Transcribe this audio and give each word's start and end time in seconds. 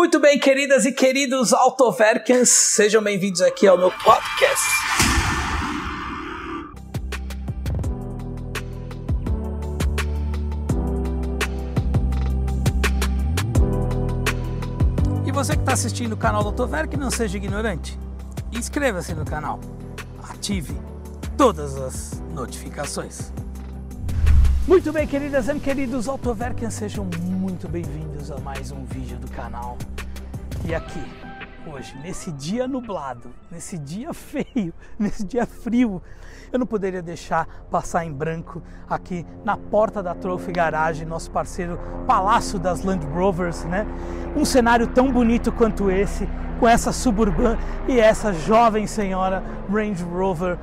Muito 0.00 0.18
bem, 0.18 0.38
queridas 0.38 0.86
e 0.86 0.92
queridos 0.92 1.52
Autoverkens, 1.52 2.48
sejam 2.48 3.02
bem-vindos 3.02 3.42
aqui 3.42 3.66
ao 3.66 3.76
meu 3.76 3.90
podcast. 3.90 4.64
E 15.26 15.30
você 15.30 15.52
que 15.52 15.60
está 15.60 15.74
assistindo 15.74 16.14
o 16.14 16.16
canal 16.16 16.42
do 16.42 16.48
Autoverk, 16.48 16.96
não 16.96 17.10
seja 17.10 17.36
ignorante. 17.36 17.98
Inscreva-se 18.50 19.12
no 19.12 19.26
canal. 19.26 19.60
Ative 20.30 20.74
todas 21.36 21.76
as 21.76 22.22
notificações. 22.32 23.30
Muito 24.70 24.92
bem, 24.92 25.04
queridas 25.04 25.48
e 25.48 25.58
queridos 25.58 26.06
Autoverkens, 26.06 26.74
sejam 26.74 27.04
muito 27.20 27.68
bem-vindos 27.68 28.30
a 28.30 28.38
mais 28.38 28.70
um 28.70 28.84
vídeo 28.84 29.18
do 29.18 29.28
canal. 29.32 29.76
E 30.64 30.72
aqui, 30.72 31.02
hoje, 31.66 31.98
nesse 31.98 32.30
dia 32.30 32.68
nublado, 32.68 33.30
nesse 33.50 33.76
dia 33.76 34.14
feio, 34.14 34.72
nesse 34.96 35.24
dia 35.24 35.44
frio, 35.44 36.00
eu 36.52 36.58
não 36.60 36.66
poderia 36.66 37.02
deixar 37.02 37.48
passar 37.68 38.04
em 38.04 38.12
branco 38.12 38.62
aqui 38.88 39.26
na 39.44 39.56
porta 39.56 40.04
da 40.04 40.14
Trophy 40.14 40.52
Garage, 40.52 41.04
nosso 41.04 41.32
parceiro 41.32 41.76
Palácio 42.06 42.56
das 42.56 42.84
Land 42.84 43.04
Rovers, 43.06 43.64
né? 43.64 43.84
Um 44.36 44.44
cenário 44.44 44.86
tão 44.86 45.10
bonito 45.10 45.50
quanto 45.50 45.90
esse, 45.90 46.28
com 46.60 46.68
essa 46.68 46.92
Suburban 46.92 47.58
e 47.88 47.98
essa 47.98 48.32
jovem 48.32 48.86
senhora 48.86 49.42
Range 49.68 50.04
Rover 50.04 50.56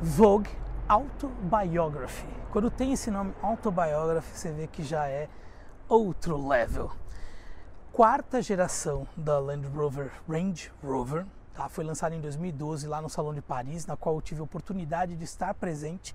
Vogue 0.00 0.63
Autobiography. 0.86 2.26
Quando 2.50 2.70
tem 2.70 2.92
esse 2.92 3.10
nome 3.10 3.34
Autobiography, 3.40 4.36
você 4.36 4.52
vê 4.52 4.66
que 4.66 4.82
já 4.82 5.08
é 5.08 5.28
outro 5.88 6.46
level. 6.46 6.92
Quarta 7.90 8.42
geração 8.42 9.06
da 9.16 9.38
Land 9.38 9.66
Rover 9.68 10.12
Range 10.28 10.70
Rover, 10.82 11.24
tá? 11.54 11.70
foi 11.70 11.84
lançada 11.84 12.14
em 12.14 12.20
2012 12.20 12.86
lá 12.86 13.00
no 13.00 13.08
Salão 13.08 13.32
de 13.32 13.40
Paris, 13.40 13.86
na 13.86 13.96
qual 13.96 14.16
eu 14.16 14.20
tive 14.20 14.40
a 14.42 14.44
oportunidade 14.44 15.16
de 15.16 15.24
estar 15.24 15.54
presente. 15.54 16.14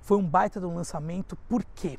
Foi 0.00 0.16
um 0.16 0.26
baita 0.26 0.58
do 0.58 0.72
lançamento, 0.72 1.36
por 1.48 1.62
quê? 1.74 1.98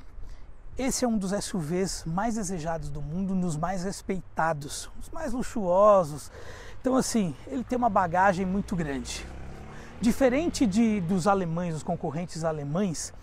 Esse 0.78 1.06
é 1.06 1.08
um 1.08 1.20
dos 1.20 1.32
SUVs 1.32 2.04
mais 2.06 2.34
desejados 2.34 2.90
do 2.90 3.02
mundo, 3.02 3.34
um 3.34 3.40
dos 3.40 3.56
mais 3.56 3.84
respeitados, 3.84 4.90
os 5.00 5.10
mais 5.12 5.34
luxuosos. 5.34 6.32
Então, 6.80 6.96
assim, 6.96 7.36
ele 7.46 7.64
tem 7.64 7.78
uma 7.78 7.90
bagagem 7.90 8.44
muito 8.44 8.76
grande. 8.76 9.28
Diferente 10.02 10.66
de, 10.66 11.00
dos 11.02 11.28
alemães, 11.28 11.76
dos 11.76 11.84
concorrentes 11.84 12.44
alemães, 12.44 13.14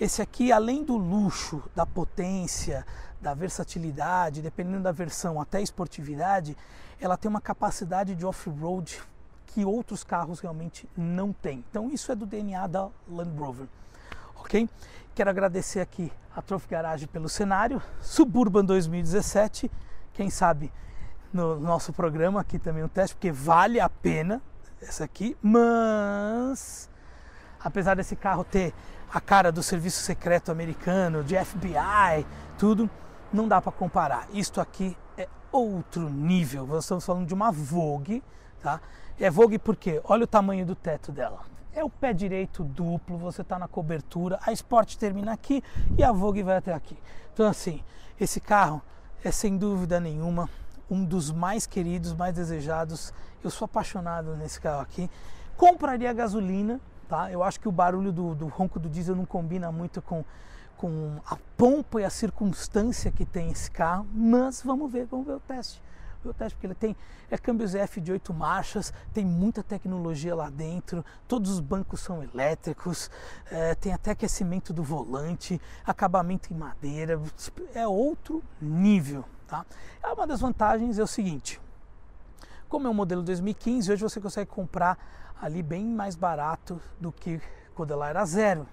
esse 0.00 0.22
aqui, 0.22 0.50
além 0.50 0.82
do 0.82 0.96
luxo, 0.96 1.62
da 1.76 1.84
potência, 1.84 2.86
da 3.20 3.34
versatilidade, 3.34 4.40
dependendo 4.40 4.84
da 4.84 4.90
versão, 4.90 5.38
até 5.38 5.60
esportividade, 5.60 6.56
ela 6.98 7.18
tem 7.18 7.28
uma 7.28 7.42
capacidade 7.42 8.14
de 8.14 8.24
off-road 8.24 9.02
que 9.48 9.66
outros 9.66 10.02
carros 10.02 10.40
realmente 10.40 10.88
não 10.96 11.30
têm. 11.30 11.62
Então 11.68 11.90
isso 11.90 12.10
é 12.10 12.14
do 12.14 12.24
DNA 12.24 12.68
da 12.68 12.88
Land 13.06 13.38
Rover, 13.38 13.66
ok? 14.36 14.66
Quero 15.14 15.28
agradecer 15.28 15.80
aqui 15.80 16.10
a 16.34 16.40
Trophy 16.40 16.68
Garage 16.70 17.06
pelo 17.06 17.28
cenário, 17.28 17.82
Suburban 18.00 18.64
2017, 18.64 19.70
quem 20.14 20.30
sabe 20.30 20.72
no 21.30 21.60
nosso 21.60 21.92
programa 21.92 22.40
aqui 22.40 22.58
também 22.58 22.82
um 22.82 22.88
teste, 22.88 23.14
porque 23.14 23.30
vale 23.30 23.78
a 23.78 23.90
pena 23.90 24.40
essa 24.80 25.04
aqui, 25.04 25.36
mas 25.42 26.88
apesar 27.60 27.94
desse 27.94 28.14
carro 28.14 28.44
ter 28.44 28.74
a 29.12 29.20
cara 29.20 29.50
do 29.50 29.62
serviço 29.62 30.02
secreto 30.02 30.50
americano, 30.50 31.22
de 31.22 31.36
FBI, 31.42 32.26
tudo, 32.58 32.90
não 33.32 33.48
dá 33.48 33.60
para 33.60 33.72
comparar. 33.72 34.28
Isto 34.32 34.60
aqui 34.60 34.96
é 35.16 35.28
outro 35.50 36.10
nível. 36.10 36.66
Nós 36.66 36.84
estamos 36.84 37.06
falando 37.06 37.26
de 37.26 37.34
uma 37.34 37.50
Vogue, 37.50 38.22
tá? 38.60 38.80
É 39.18 39.30
Vogue 39.30 39.58
porque 39.58 40.00
olha 40.04 40.24
o 40.24 40.26
tamanho 40.26 40.66
do 40.66 40.74
teto 40.74 41.12
dela. 41.12 41.40
É 41.72 41.82
o 41.82 41.90
pé 41.90 42.12
direito 42.12 42.62
duplo, 42.62 43.18
você 43.18 43.42
está 43.42 43.58
na 43.58 43.66
cobertura, 43.66 44.38
a 44.42 44.52
Sport 44.52 44.96
termina 44.96 45.32
aqui 45.32 45.62
e 45.98 46.04
a 46.04 46.12
Vogue 46.12 46.42
vai 46.42 46.56
até 46.56 46.72
aqui. 46.72 46.96
Então 47.32 47.46
assim, 47.46 47.82
esse 48.20 48.40
carro 48.40 48.82
é 49.24 49.30
sem 49.30 49.56
dúvida 49.56 49.98
nenhuma 49.98 50.48
um 50.90 51.04
dos 51.04 51.30
mais 51.30 51.66
queridos, 51.66 52.14
mais 52.14 52.34
desejados. 52.34 53.12
Eu 53.42 53.50
sou 53.50 53.66
apaixonado 53.66 54.36
nesse 54.36 54.60
carro 54.60 54.80
aqui. 54.80 55.10
Compraria 55.56 56.12
gasolina, 56.12 56.80
Tá? 57.08 57.30
Eu 57.30 57.42
acho 57.42 57.60
que 57.60 57.68
o 57.68 57.72
barulho 57.72 58.10
do, 58.10 58.34
do 58.34 58.46
ronco 58.46 58.78
do 58.78 58.88
diesel 58.88 59.14
não 59.14 59.26
combina 59.26 59.70
muito 59.70 60.00
com, 60.00 60.24
com 60.76 61.20
a 61.26 61.36
pompa 61.56 62.00
e 62.00 62.04
a 62.04 62.10
circunstância 62.10 63.10
que 63.12 63.24
tem 63.24 63.50
esse 63.50 63.70
carro, 63.70 64.06
mas 64.12 64.62
vamos 64.62 64.90
ver, 64.90 65.06
vamos 65.06 65.26
ver 65.26 65.34
o 65.34 65.40
teste. 65.40 65.82
o 66.24 66.32
teste, 66.32 66.56
porque 66.56 66.66
ele 66.66 66.74
tem 66.74 66.96
é 67.30 67.36
câmbios 67.36 67.74
F 67.74 68.00
de 68.00 68.12
8 68.12 68.32
marchas, 68.32 68.92
tem 69.12 69.24
muita 69.24 69.62
tecnologia 69.62 70.34
lá 70.34 70.48
dentro, 70.48 71.04
todos 71.28 71.50
os 71.50 71.60
bancos 71.60 72.00
são 72.00 72.22
elétricos, 72.22 73.10
é, 73.50 73.74
tem 73.74 73.92
até 73.92 74.12
aquecimento 74.12 74.72
do 74.72 74.82
volante, 74.82 75.60
acabamento 75.84 76.52
em 76.52 76.56
madeira, 76.56 77.20
é 77.74 77.86
outro 77.86 78.42
nível. 78.60 79.24
Tá? 79.46 79.64
É 80.02 80.08
uma 80.08 80.26
das 80.26 80.40
vantagens 80.40 80.98
é 80.98 81.02
o 81.02 81.06
seguinte, 81.06 81.60
como 82.68 82.88
é 82.88 82.90
um 82.90 82.94
modelo 82.94 83.22
2015, 83.22 83.92
hoje 83.92 84.02
você 84.02 84.20
consegue 84.20 84.50
comprar 84.50 84.98
ali 85.40 85.62
bem 85.62 85.84
mais 85.84 86.16
barato 86.16 86.80
do 87.00 87.12
que 87.12 87.40
quando 87.74 87.92
ela 87.92 88.08
era 88.08 88.24
zero. 88.24 88.66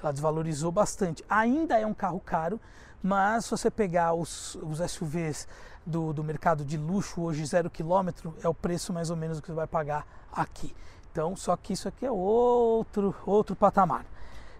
Ela 0.00 0.12
desvalorizou 0.12 0.70
bastante. 0.70 1.24
Ainda 1.28 1.78
é 1.78 1.86
um 1.86 1.92
carro 1.92 2.20
caro, 2.20 2.60
mas 3.02 3.44
se 3.44 3.50
você 3.50 3.70
pegar 3.70 4.14
os, 4.14 4.54
os 4.56 4.78
SUVs 4.90 5.48
do, 5.84 6.12
do 6.12 6.22
mercado 6.22 6.64
de 6.64 6.76
luxo 6.76 7.22
hoje 7.22 7.44
zero 7.44 7.68
quilômetro, 7.68 8.34
é 8.42 8.48
o 8.48 8.54
preço 8.54 8.92
mais 8.92 9.10
ou 9.10 9.16
menos 9.16 9.40
que 9.40 9.48
você 9.48 9.52
vai 9.52 9.66
pagar 9.66 10.06
aqui. 10.32 10.74
Então, 11.10 11.34
só 11.34 11.56
que 11.56 11.72
isso 11.72 11.88
aqui 11.88 12.06
é 12.06 12.10
outro, 12.10 13.14
outro 13.26 13.56
patamar. 13.56 14.04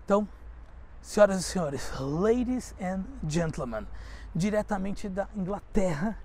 Então, 0.05 0.27
senhoras 1.01 1.39
e 1.39 1.43
senhores, 1.45 1.93
ladies 2.01 2.75
and 2.81 3.05
gentlemen, 3.29 3.87
diretamente 4.35 5.09
da 5.09 5.29
Inglaterra, 5.35 6.19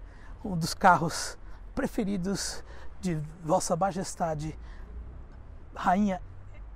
um 0.44 0.58
dos 0.58 0.74
carros 0.74 1.38
preferidos 1.74 2.64
de 3.02 3.16
Vossa 3.44 3.76
Majestade 3.76 4.58
Rainha 5.76 6.22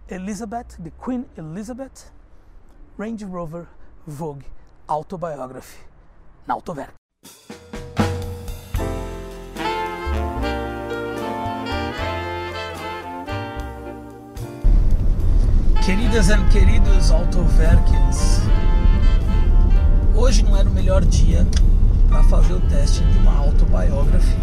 Elizabeth, 0.07 0.77
de 0.79 0.91
Queen 0.91 1.25
Elizabeth, 1.37 2.11
Range 2.97 3.23
Rover 3.25 3.67
Vogue 4.05 4.45
Autobiography, 4.87 5.79
na 6.47 6.55
Autoverk. 6.55 6.93
Queridas 15.85 16.29
e 16.29 16.49
queridos 16.51 17.11
Autoverkens, 17.11 18.41
hoje 20.19 20.43
não 20.43 20.55
era 20.57 20.69
o 20.69 20.73
melhor 20.73 21.03
dia 21.05 21.47
para 22.09 22.23
fazer 22.23 22.53
o 22.53 22.59
teste 22.61 23.03
de 23.03 23.17
uma 23.19 23.37
autobiography. 23.37 24.35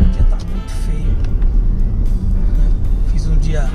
O 0.00 0.12
dia 0.12 0.24
tá 0.24 0.36
muito 0.50 0.72
feio 0.86 1.36
um 3.28 3.36
dia 3.38 3.68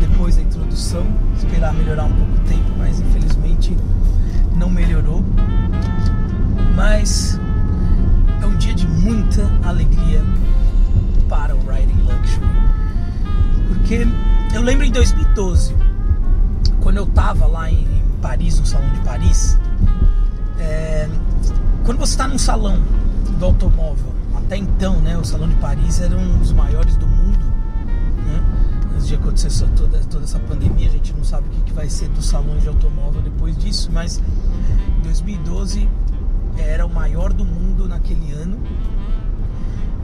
depois 0.00 0.36
da 0.36 0.42
introdução, 0.42 1.04
esperar 1.36 1.74
melhorar 1.74 2.04
um 2.04 2.12
pouco 2.12 2.32
o 2.36 2.48
tempo, 2.48 2.70
mas 2.78 3.00
infelizmente 3.00 3.76
não 4.56 4.70
melhorou. 4.70 5.24
Mas 6.74 7.38
é 8.40 8.46
um 8.46 8.56
dia 8.56 8.74
de 8.74 8.86
muita 8.86 9.42
alegria 9.64 10.22
para 11.28 11.54
o 11.54 11.58
Riding 11.60 12.00
Luxury. 12.02 12.46
Porque 13.68 14.06
eu 14.54 14.62
lembro 14.62 14.84
em 14.84 14.92
2012, 14.92 15.74
quando 16.80 16.98
eu 16.98 17.04
estava 17.04 17.46
lá 17.46 17.70
em 17.70 17.86
Paris, 18.22 18.60
no 18.60 18.66
Salão 18.66 18.88
de 18.92 19.00
Paris, 19.00 19.58
é, 20.58 21.08
quando 21.84 21.98
você 21.98 22.12
está 22.12 22.28
num 22.28 22.38
salão 22.38 22.80
do 23.38 23.44
automóvel, 23.44 24.14
até 24.34 24.56
então, 24.56 25.00
né, 25.00 25.16
o 25.18 25.24
Salão 25.24 25.48
de 25.48 25.56
Paris 25.56 26.00
era 26.00 26.16
um 26.16 26.38
dos 26.38 26.52
maiores 26.52 26.96
do 26.96 27.06
mundo 27.06 27.56
antes 29.06 29.08
de 29.08 29.14
acontecer 29.14 29.68
toda, 29.76 29.98
toda 30.10 30.24
essa 30.24 30.38
pandemia, 30.40 30.88
a 30.88 30.90
gente 30.90 31.12
não 31.12 31.22
sabe 31.22 31.46
o 31.46 31.50
que, 31.50 31.60
que 31.62 31.72
vai 31.72 31.88
ser 31.88 32.08
dos 32.08 32.26
salões 32.26 32.62
de 32.62 32.68
automóvel 32.68 33.22
depois 33.22 33.56
disso, 33.56 33.88
mas 33.92 34.20
2012 35.04 35.88
era 36.58 36.84
o 36.84 36.92
maior 36.92 37.32
do 37.32 37.44
mundo 37.44 37.86
naquele 37.86 38.32
ano. 38.32 38.58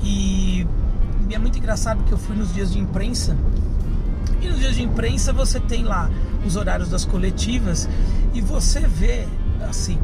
E, 0.02 0.66
e 1.28 1.34
é 1.34 1.38
muito 1.38 1.58
engraçado 1.58 2.04
que 2.04 2.12
eu 2.12 2.18
fui 2.18 2.36
nos 2.36 2.54
dias 2.54 2.72
de 2.72 2.78
imprensa. 2.78 3.36
E 4.40 4.48
nos 4.48 4.60
dias 4.60 4.76
de 4.76 4.82
imprensa 4.82 5.32
você 5.32 5.58
tem 5.58 5.82
lá 5.82 6.08
os 6.46 6.54
horários 6.54 6.88
das 6.88 7.04
coletivas 7.04 7.88
e 8.32 8.40
você 8.40 8.80
vê 8.80 9.26
assim 9.68 9.98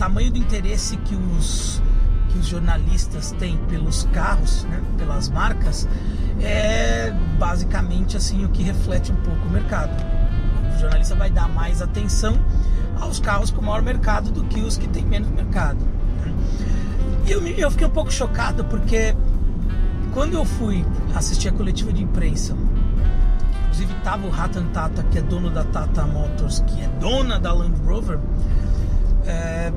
tamanho 0.00 0.30
do 0.30 0.38
interesse 0.38 0.96
que 0.96 1.14
os 1.14 1.82
que 2.30 2.38
os 2.38 2.46
jornalistas 2.46 3.32
têm 3.32 3.58
pelos 3.68 4.04
carros, 4.12 4.64
né, 4.64 4.80
pelas 4.96 5.28
marcas, 5.28 5.86
é 6.40 7.12
basicamente 7.38 8.16
assim 8.16 8.44
o 8.44 8.48
que 8.48 8.62
reflete 8.62 9.12
um 9.12 9.16
pouco 9.16 9.46
o 9.46 9.50
mercado. 9.50 9.90
O 10.74 10.78
jornalista 10.78 11.14
vai 11.16 11.28
dar 11.28 11.48
mais 11.48 11.82
atenção 11.82 12.38
aos 12.98 13.18
carros 13.18 13.50
com 13.50 13.60
maior 13.60 13.82
mercado 13.82 14.30
do 14.30 14.44
que 14.44 14.60
os 14.60 14.78
que 14.78 14.88
têm 14.88 15.04
menos 15.04 15.28
mercado. 15.28 15.84
Né? 16.24 16.32
E 17.26 17.32
eu, 17.32 17.44
eu 17.46 17.70
fiquei 17.70 17.86
um 17.86 17.90
pouco 17.90 18.12
chocado 18.12 18.64
porque 18.64 19.14
quando 20.14 20.34
eu 20.34 20.44
fui 20.44 20.86
assistir 21.14 21.48
a 21.48 21.52
coletiva 21.52 21.92
de 21.92 22.02
imprensa, 22.02 22.56
inclusive 23.64 23.92
tava 24.02 24.26
o 24.26 24.30
Ratan 24.30 24.66
Tata, 24.66 25.02
que 25.10 25.18
é 25.18 25.22
dono 25.22 25.50
da 25.50 25.64
Tata 25.64 26.06
Motors, 26.06 26.60
que 26.60 26.80
é 26.80 26.88
dona 27.00 27.40
da 27.40 27.52
Land 27.52 27.78
Rover, 27.84 28.20
é, 29.30 29.72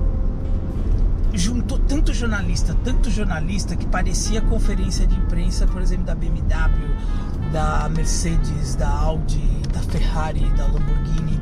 juntou 1.33 1.77
tanto 1.79 2.13
jornalista, 2.13 2.75
tanto 2.83 3.09
jornalista 3.09 3.75
que 3.75 3.85
parecia 3.85 4.41
conferência 4.41 5.05
de 5.05 5.15
imprensa, 5.15 5.67
por 5.67 5.81
exemplo, 5.81 6.05
da 6.05 6.15
BMW, 6.15 6.95
da 7.51 7.87
Mercedes, 7.89 8.75
da 8.75 8.89
Audi, 8.89 9.61
da 9.71 9.79
Ferrari, 9.81 10.49
da 10.57 10.65
Lamborghini. 10.65 11.39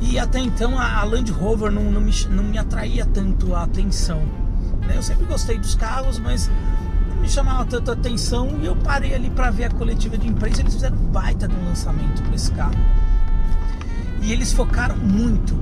E 0.00 0.18
até 0.18 0.38
então 0.38 0.78
a, 0.78 1.02
Land 1.04 1.32
Rover 1.32 1.70
não, 1.70 1.90
não, 1.90 2.00
me, 2.00 2.12
não 2.30 2.44
me 2.44 2.58
atraía 2.58 3.06
tanto 3.06 3.54
a 3.54 3.64
atenção. 3.64 4.20
Né? 4.86 4.96
Eu 4.96 5.02
sempre 5.02 5.24
gostei 5.24 5.58
dos 5.58 5.74
carros, 5.74 6.18
mas 6.18 6.50
não 7.08 7.16
me 7.16 7.28
chamava 7.28 7.64
tanto 7.64 7.90
a 7.90 7.94
atenção 7.94 8.58
e 8.60 8.66
eu 8.66 8.76
parei 8.76 9.14
ali 9.14 9.30
para 9.30 9.50
ver 9.50 9.64
a 9.64 9.70
coletiva 9.70 10.18
de 10.18 10.28
imprensa. 10.28 10.60
Eles 10.60 10.74
fizeram 10.74 10.96
baita 10.96 11.48
de 11.48 11.54
um 11.54 11.64
lançamento 11.64 12.22
para 12.22 12.34
esse 12.34 12.50
carro. 12.52 12.78
E 14.22 14.32
eles 14.32 14.52
focaram 14.52 14.96
muito, 14.96 15.54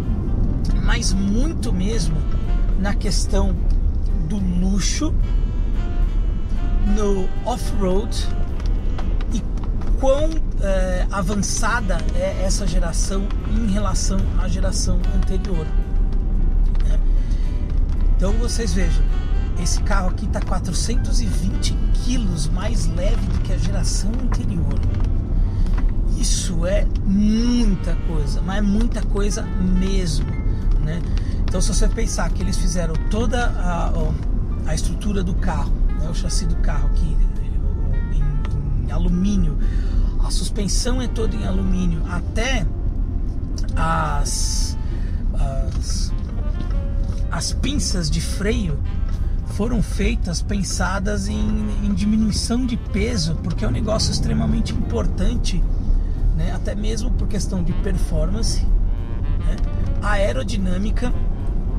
mas 0.82 1.12
muito 1.12 1.72
mesmo, 1.72 2.16
na 2.78 2.94
questão 2.94 3.56
do 4.28 4.36
luxo, 4.36 5.14
no 6.96 7.28
off-road 7.48 8.28
e 9.32 9.42
quão 10.00 10.30
é, 10.60 11.06
avançada 11.10 11.98
é 12.14 12.42
essa 12.44 12.66
geração 12.66 13.26
em 13.50 13.70
relação 13.70 14.18
à 14.40 14.48
geração 14.48 15.00
anterior. 15.14 15.66
Né? 16.88 16.98
Então 18.16 18.32
vocês 18.32 18.72
vejam, 18.72 19.04
esse 19.62 19.80
carro 19.82 20.08
aqui 20.08 20.26
está 20.26 20.40
420 20.40 21.76
quilos 22.04 22.48
mais 22.48 22.86
leve 22.86 23.26
do 23.26 23.38
que 23.40 23.52
a 23.52 23.58
geração 23.58 24.10
anterior. 24.22 24.78
Isso 26.18 26.66
é 26.66 26.86
muita 27.04 27.94
coisa, 28.06 28.40
mas 28.42 28.58
é 28.58 28.60
muita 28.60 29.02
coisa 29.02 29.42
mesmo, 29.42 30.41
né? 30.82 31.00
Então 31.42 31.60
se 31.60 31.68
você 31.68 31.88
pensar 31.88 32.30
que 32.30 32.42
eles 32.42 32.56
fizeram 32.56 32.94
toda 33.10 33.46
a, 33.46 33.92
a 34.66 34.74
estrutura 34.74 35.22
do 35.22 35.34
carro, 35.34 35.72
né, 35.98 36.08
o 36.08 36.14
chassi 36.14 36.46
do 36.46 36.56
carro 36.56 36.86
aqui 36.86 37.16
em, 38.12 38.86
em 38.86 38.90
alumínio, 38.90 39.58
a 40.24 40.30
suspensão 40.30 41.00
é 41.00 41.08
toda 41.08 41.34
em 41.34 41.46
alumínio, 41.46 42.02
até 42.08 42.66
as, 43.76 44.76
as, 45.34 46.12
as 47.30 47.52
pinças 47.52 48.10
de 48.10 48.20
freio 48.20 48.78
foram 49.52 49.82
feitas 49.82 50.40
pensadas 50.40 51.28
em, 51.28 51.36
em, 51.84 51.92
diminuição 51.92 52.64
de 52.64 52.76
peso, 52.76 53.34
porque 53.42 53.64
é 53.64 53.68
um 53.68 53.72
negócio 53.72 54.10
extremamente 54.10 54.72
importante, 54.72 55.62
né? 56.36 56.52
até 56.52 56.74
mesmo 56.74 57.10
por 57.10 57.28
questão 57.28 57.62
de 57.62 57.72
performance? 57.74 58.66
Aerodinâmica 60.02 61.12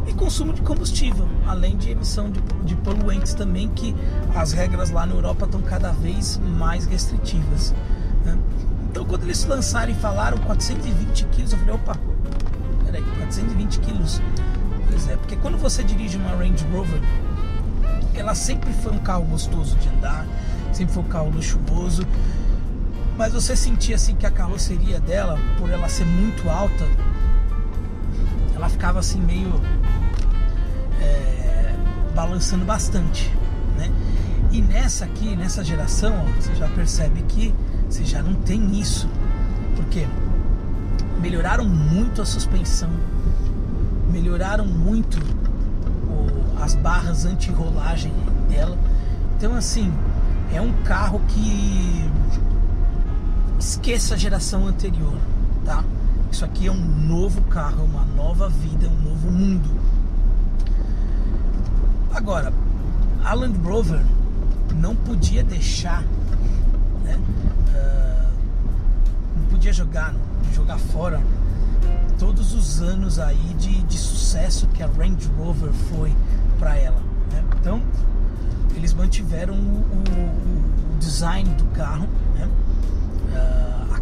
e 0.08 0.14
consumo 0.14 0.54
de 0.54 0.62
combustível, 0.62 1.28
além 1.46 1.78
de 1.78 1.92
emissão 1.92 2.30
de, 2.30 2.42
de 2.64 2.76
poluentes 2.78 3.34
também, 3.34 3.70
que 3.70 3.96
as 4.36 4.52
regras 4.52 4.90
lá 4.90 5.06
na 5.06 5.14
Europa 5.14 5.46
estão 5.46 5.62
cada 5.62 5.92
vez 5.92 6.40
mais 6.58 6.86
restritivas. 6.86 7.74
Né? 8.26 8.38
Então, 8.90 9.06
quando 9.06 9.24
eles 9.24 9.46
lançaram 9.46 9.92
e 9.92 9.96
falaram 9.96 10.38
420 10.40 11.26
quilos, 11.26 11.52
eu 11.52 11.58
falei: 11.60 11.76
opa, 11.76 11.98
peraí, 12.86 13.04
420 13.18 13.80
quilos. 13.80 14.22
Pois 14.90 15.08
é, 15.08 15.16
porque 15.16 15.36
quando 15.38 15.58
você 15.58 15.84
dirige 15.84 16.18
uma 16.18 16.32
Range 16.32 16.66
Rover, 16.72 17.02
ela 18.14 18.36
sempre 18.36 18.72
foi 18.74 18.92
um 18.92 19.00
carro 19.00 19.24
gostoso 19.24 19.76
de 19.78 19.90
andar, 19.90 20.26
sempre 20.72 20.94
foi 20.94 21.04
um 21.04 21.08
carro 21.08 21.30
luxuoso, 21.30 22.06
mas 23.18 23.34
você 23.34 23.56
sentia 23.56 23.96
assim 23.96 24.16
que 24.16 24.26
a 24.26 24.32
carroceria 24.32 25.00
dela, 25.00 25.40
por 25.58 25.70
ela 25.70 25.88
ser 25.88 26.06
muito 26.06 26.50
alta, 26.50 26.86
ela 28.64 28.70
ficava 28.70 29.00
assim 29.00 29.20
meio 29.20 29.62
é, 31.02 31.76
balançando 32.16 32.64
bastante, 32.64 33.30
né? 33.78 33.92
E 34.52 34.62
nessa 34.62 35.04
aqui, 35.04 35.36
nessa 35.36 35.66
geração, 35.66 36.14
ó, 36.16 36.42
você 36.42 36.56
já 36.56 36.70
percebe 36.70 37.24
que 37.24 37.54
você 37.90 38.06
já 38.06 38.24
não 38.24 38.34
tem 38.36 38.80
isso. 38.80 39.10
Porque 39.76 40.08
melhoraram 41.20 41.66
muito 41.66 42.22
a 42.22 42.26
suspensão, 42.26 42.90
melhoraram 44.10 44.66
muito 44.66 45.20
o, 46.08 46.64
as 46.64 46.74
barras 46.74 47.26
anti-rolagem 47.26 48.14
dela. 48.50 48.78
Então 49.36 49.56
assim, 49.56 49.92
é 50.54 50.62
um 50.62 50.72
carro 50.84 51.20
que 51.28 52.10
esqueça 53.60 54.14
a 54.14 54.18
geração 54.18 54.68
anterior, 54.68 55.18
tá? 55.66 55.84
Isso 56.44 56.52
aqui 56.52 56.68
é 56.68 56.72
um 56.74 57.08
novo 57.08 57.42
carro, 57.44 57.80
é 57.80 57.84
uma 57.84 58.04
nova 58.04 58.50
vida, 58.50 58.90
um 58.90 59.02
novo 59.02 59.32
mundo. 59.32 59.80
Agora, 62.14 62.52
a 63.24 63.34
Land 63.34 63.58
Rover 63.60 64.02
não 64.76 64.94
podia 64.94 65.42
deixar, 65.42 66.04
né, 67.06 67.18
uh, 67.70 68.28
não 69.38 69.46
podia 69.52 69.72
jogar, 69.72 70.14
jogar 70.54 70.78
fora 70.78 71.22
todos 72.20 72.54
os 72.54 72.82
anos 72.82 73.20
aí 73.20 73.56
de, 73.58 73.82
de 73.84 73.98
sucesso 73.98 74.68
que 74.68 74.84
a 74.84 74.88
Range 74.88 75.30
Rover 75.38 75.72
foi 75.72 76.14
para 76.60 76.76
ela. 76.76 77.00
Né? 77.32 77.42
Então, 77.62 77.82
eles 78.76 78.94
mantiveram 78.94 79.54
o, 79.54 79.58
o, 79.58 80.94
o 80.94 80.98
design 81.00 81.50
do 81.56 81.64
carro. 81.68 82.10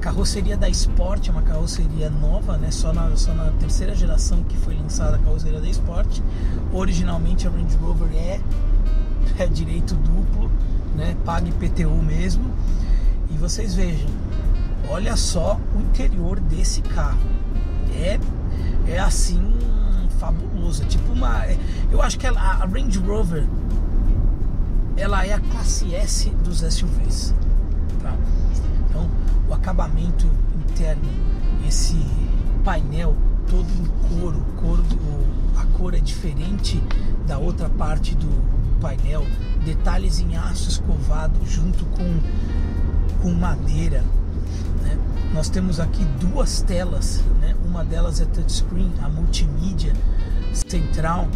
Carroceria 0.02 0.58
da 0.58 0.68
Sport 0.68 1.30
é 1.30 1.32
uma 1.32 1.44
carroceria 1.44 2.10
nova, 2.10 2.58
né? 2.58 2.72
só, 2.72 2.92
na, 2.92 3.16
só 3.16 3.34
na 3.34 3.52
terceira 3.60 3.96
geração 3.96 4.44
que 4.44 4.58
foi 4.58 4.76
lançada 4.76 5.16
a 5.16 5.20
carroceria 5.20 5.62
da 5.62 5.70
Sport. 5.70 6.20
Originalmente 6.74 7.48
a 7.48 7.52
Range 7.52 7.78
Rover 7.78 8.10
é 8.16 8.42
é 9.38 9.48
direito 9.48 9.96
duplo, 9.96 10.52
né? 10.96 11.16
Paga 11.26 11.48
IPTU 11.48 12.02
mesmo. 12.02 12.52
E 13.30 13.38
vocês 13.38 13.74
vejam, 13.74 14.10
olha 14.90 15.16
só 15.16 15.60
o 15.76 15.80
interior 15.80 16.40
desse 16.40 16.82
carro. 16.82 17.20
É, 17.96 18.20
é 18.88 19.00
assim 19.00 19.56
fabuloso. 20.20 20.84
É 20.84 20.86
tipo 20.86 21.12
uma. 21.14 21.46
É, 21.46 21.58
eu 21.92 22.02
acho 22.02 22.18
que 22.18 22.28
ela, 22.28 22.40
a 22.40 22.66
Range 22.66 23.00
Rover 23.00 23.48
ela 24.98 25.26
é 25.26 25.34
a 25.34 25.40
classe 25.40 25.94
S 25.96 26.30
dos 26.44 26.60
SUVs. 26.60 27.34
Tá? 28.02 28.16
O 29.52 29.54
acabamento 29.54 30.26
interno, 30.56 31.04
esse 31.68 31.98
painel 32.64 33.18
todo 33.50 33.68
em 33.70 33.86
couro, 34.08 34.40
couro 34.62 34.84
a 35.58 35.66
cor 35.78 35.94
é 35.94 36.00
diferente 36.00 36.82
da 37.28 37.38
outra 37.38 37.70
parte 37.70 38.16
do, 38.16 38.30
painel, 38.80 39.28
detalhes 39.66 40.22
em 40.22 40.38
aço 40.38 40.70
escovado 40.70 41.38
junto 41.46 41.86
com, 41.88 42.20
com 43.22 43.34
madeira. 43.34 44.06
Né? 44.84 44.98
Nós 45.34 45.50
temos 45.50 45.82
aqui 45.82 46.06
duas 46.22 46.62
telas, 46.62 47.22
né? 47.42 47.54
uma 47.66 47.84
delas 47.84 48.22
é 48.22 48.26
touchscreen, 48.26 48.90
a 49.04 49.10
multimídia 49.10 49.94
central. 50.54 51.28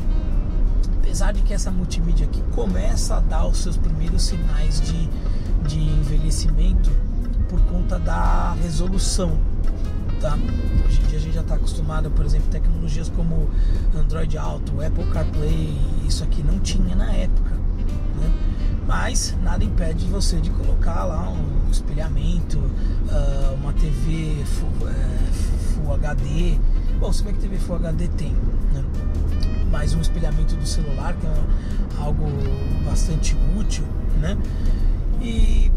Apesar 0.99 1.33
de 1.33 1.41
que 1.41 1.53
essa 1.53 1.69
multimídia 1.69 2.25
aqui 2.25 2.41
começa 2.53 3.17
a 3.17 3.19
dar 3.19 3.45
os 3.45 3.57
seus 3.57 3.75
primeiros 3.75 4.23
sinais 4.23 4.79
de, 4.79 5.09
de 5.67 5.79
envelhecimento 5.79 6.89
por 7.47 7.59
conta 7.61 7.99
da 7.99 8.53
resolução 8.61 9.37
tá? 10.19 10.37
Hoje 10.85 11.01
em 11.01 11.07
dia 11.07 11.17
a 11.17 11.21
gente 11.21 11.33
já 11.33 11.41
está 11.41 11.55
acostumado, 11.55 12.09
por 12.11 12.25
exemplo, 12.25 12.49
tecnologias 12.49 13.09
como 13.09 13.49
Android 13.95 14.37
Auto, 14.37 14.81
Apple 14.81 15.05
CarPlay, 15.11 15.77
isso 16.07 16.23
aqui 16.23 16.43
não 16.43 16.59
tinha 16.59 16.95
na 16.95 17.11
época, 17.11 17.51
né? 17.51 18.31
Mas 18.87 19.35
nada 19.41 19.63
impede 19.63 20.05
você 20.05 20.39
de 20.39 20.49
colocar 20.51 21.03
lá 21.05 21.29
um 21.29 21.69
espelhamento, 21.71 22.59
uh, 22.59 23.53
uma 23.55 23.73
TV 23.73 24.43
Full, 24.45 25.93
HD. 25.93 26.57
Bom, 26.99 27.11
se 27.11 27.23
bem 27.23 27.33
que 27.33 27.41
TV 27.41 27.57
Full 27.57 27.75
HD 27.75 28.07
tem, 28.09 28.31
né? 28.73 28.83
Mas 29.71 29.93
um 29.93 30.01
espelhamento 30.01 30.55
do 30.55 30.65
celular, 30.65 31.13
que 31.15 31.25
é 31.25 32.03
algo 32.03 32.25
bastante 32.85 33.35
útil, 33.57 33.83
né? 34.21 34.37
E 35.21 35.71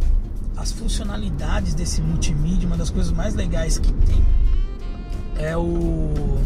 as 0.59 0.73
funcionalidades 0.73 1.75
desse 1.75 2.03
multimídia, 2.03 2.67
uma 2.67 2.77
das 2.77 2.91
coisas 2.91 3.13
mais 3.13 3.35
legais 3.35 3.79
que 3.79 3.93
tem 3.93 4.25
é 5.37 5.57
o, 5.57 5.61
o 5.61 6.41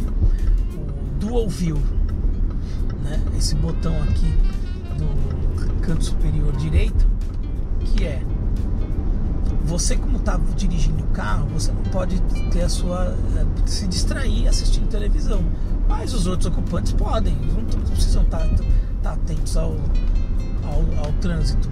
Dual 1.18 1.48
View, 1.48 1.78
né? 3.02 3.20
Esse 3.36 3.54
botão 3.54 3.94
aqui 4.02 4.32
do 4.98 5.80
canto 5.80 6.04
superior 6.04 6.54
direito, 6.56 7.06
que 7.80 8.04
é 8.04 8.22
você 9.64 9.96
como 9.96 10.18
está 10.18 10.38
dirigindo 10.56 11.02
o 11.02 11.06
carro, 11.08 11.46
você 11.48 11.72
não 11.72 11.82
pode 11.84 12.20
ter 12.50 12.62
a 12.62 12.68
sua 12.68 13.16
eh, 13.36 13.46
se 13.64 13.86
distrair 13.86 14.46
assistindo 14.46 14.88
televisão, 14.88 15.42
mas 15.88 16.12
os 16.12 16.26
outros 16.26 16.46
ocupantes 16.46 16.92
podem, 16.92 17.34
não 17.34 17.64
precisam 17.86 18.22
estar, 18.22 18.46
tá, 18.46 18.64
tá 19.02 19.12
atentos 19.14 19.56
ao 19.56 19.74
trânsito. 21.20 21.68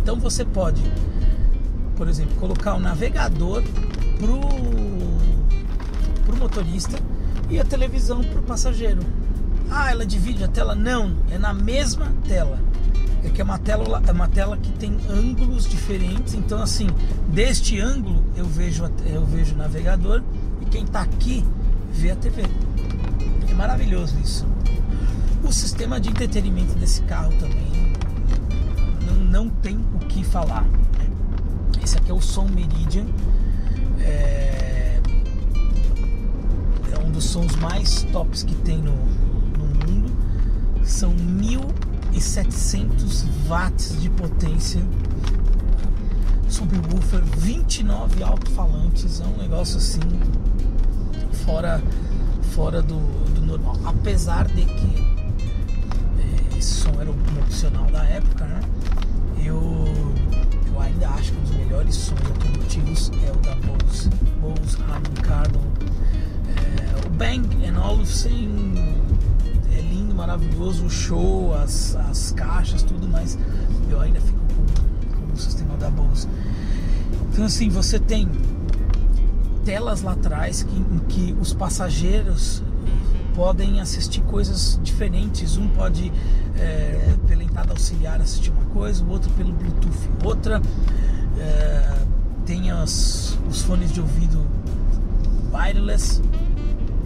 Então 0.00 0.18
você 0.18 0.44
pode, 0.44 0.82
por 1.98 2.08
exemplo, 2.08 2.36
colocar 2.36 2.74
o 2.74 2.78
navegador 2.78 3.62
pro, 4.20 4.40
pro 6.24 6.36
motorista 6.36 6.96
e 7.50 7.58
a 7.58 7.64
televisão 7.64 8.22
pro 8.22 8.40
passageiro. 8.42 9.02
Ah, 9.68 9.90
ela 9.90 10.06
divide 10.06 10.44
a 10.44 10.48
tela? 10.48 10.76
Não, 10.76 11.14
é 11.28 11.36
na 11.36 11.52
mesma 11.52 12.14
tela. 12.26 12.60
É 13.24 13.28
que 13.28 13.40
é 13.40 13.44
uma 13.44 13.58
tela, 13.58 14.00
é 14.06 14.12
uma 14.12 14.28
tela 14.28 14.56
que 14.56 14.70
tem 14.72 14.96
ângulos 15.10 15.68
diferentes. 15.68 16.34
Então, 16.34 16.62
assim, 16.62 16.86
deste 17.30 17.80
ângulo 17.80 18.22
eu 18.36 18.46
vejo, 18.46 18.84
eu 19.04 19.26
vejo 19.26 19.56
o 19.56 19.58
navegador 19.58 20.22
e 20.62 20.66
quem 20.66 20.84
está 20.84 21.02
aqui 21.02 21.44
vê 21.92 22.12
a 22.12 22.16
TV. 22.16 22.42
É 23.50 23.54
maravilhoso 23.54 24.16
isso. 24.22 24.46
O 25.42 25.52
sistema 25.52 26.00
de 26.00 26.10
entretenimento 26.10 26.74
desse 26.74 27.02
carro 27.02 27.32
também 27.40 27.92
não, 29.04 29.14
não 29.16 29.48
tem 29.48 29.76
o 29.94 29.98
que 30.06 30.22
falar. 30.22 30.64
Esse 31.88 31.96
aqui 31.96 32.10
é 32.10 32.14
o 32.14 32.20
Som 32.20 32.44
Meridian. 32.48 33.06
É, 33.98 35.00
é 36.92 36.98
um 37.02 37.10
dos 37.10 37.24
sons 37.24 37.56
mais 37.56 38.02
tops 38.12 38.42
que 38.42 38.54
tem 38.56 38.76
no, 38.76 38.92
no 38.92 39.64
mundo. 39.64 40.12
São 40.84 41.16
1.700 41.16 43.24
watts 43.46 43.98
de 44.02 44.10
potência. 44.10 44.82
Subwoofer, 46.46 47.24
29 47.38 48.22
alto-falantes. 48.22 49.22
É 49.22 49.24
um 49.24 49.38
negócio 49.38 49.78
assim 49.78 50.00
fora, 51.46 51.82
fora 52.54 52.82
do, 52.82 52.98
do 53.32 53.40
normal. 53.40 53.76
Apesar 53.86 54.46
de 54.46 54.66
que 54.66 55.08
esse 56.58 56.82
som 56.82 57.00
era 57.00 57.10
um 57.10 57.16
opcional 57.40 57.86
da 57.86 58.04
época, 58.04 58.44
né? 58.44 58.60
Sons 61.94 62.20
automotivos 62.26 63.10
é 63.26 63.30
o 63.30 63.36
da 63.36 63.54
Bose, 63.56 64.10
Bose 64.40 64.76
Harman 64.82 65.14
Kardon. 65.22 65.62
É, 66.56 67.06
o 67.06 67.10
Bang 67.10 67.48
Olufsen 67.78 68.48
é 69.72 69.80
lindo, 69.80 70.14
maravilhoso, 70.14 70.84
o 70.84 70.90
show, 70.90 71.54
as, 71.54 71.96
as 71.96 72.32
caixas, 72.32 72.82
tudo, 72.82 73.08
mas 73.08 73.38
eu 73.90 74.00
ainda 74.00 74.20
fico 74.20 74.38
com, 74.38 75.26
com 75.26 75.32
o 75.32 75.36
sistema 75.36 75.76
da 75.76 75.90
Bose. 75.90 76.28
Então 77.32 77.44
assim, 77.44 77.68
você 77.68 77.98
tem 77.98 78.28
telas 79.64 80.02
lá 80.02 80.12
atrás 80.12 80.62
que, 80.62 80.76
em 80.76 80.98
que 81.08 81.36
os 81.40 81.52
passageiros 81.52 82.62
podem 83.34 83.80
assistir 83.80 84.20
coisas 84.22 84.80
diferentes. 84.82 85.56
Um 85.56 85.68
pode, 85.68 86.12
é, 86.56 87.14
pela 87.28 87.44
entrada 87.44 87.70
auxiliar, 87.70 88.20
assistir 88.20 88.50
uma 88.50 88.64
coisa, 88.64 89.04
o 89.04 89.10
outro 89.10 89.30
pelo 89.34 89.52
Bluetooth, 89.52 90.10
outra. 90.24 90.60
É, 91.38 92.06
tem 92.46 92.70
as, 92.70 93.38
os 93.48 93.62
fones 93.62 93.92
de 93.92 94.00
ouvido 94.00 94.46
wireless. 95.52 96.20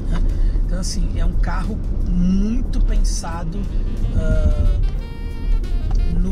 Né? 0.08 0.22
Então, 0.64 0.78
assim, 0.78 1.18
é 1.18 1.24
um 1.24 1.34
carro 1.34 1.78
muito 2.08 2.80
pensado 2.80 3.58
uh, 3.58 4.80
no, 6.18 6.30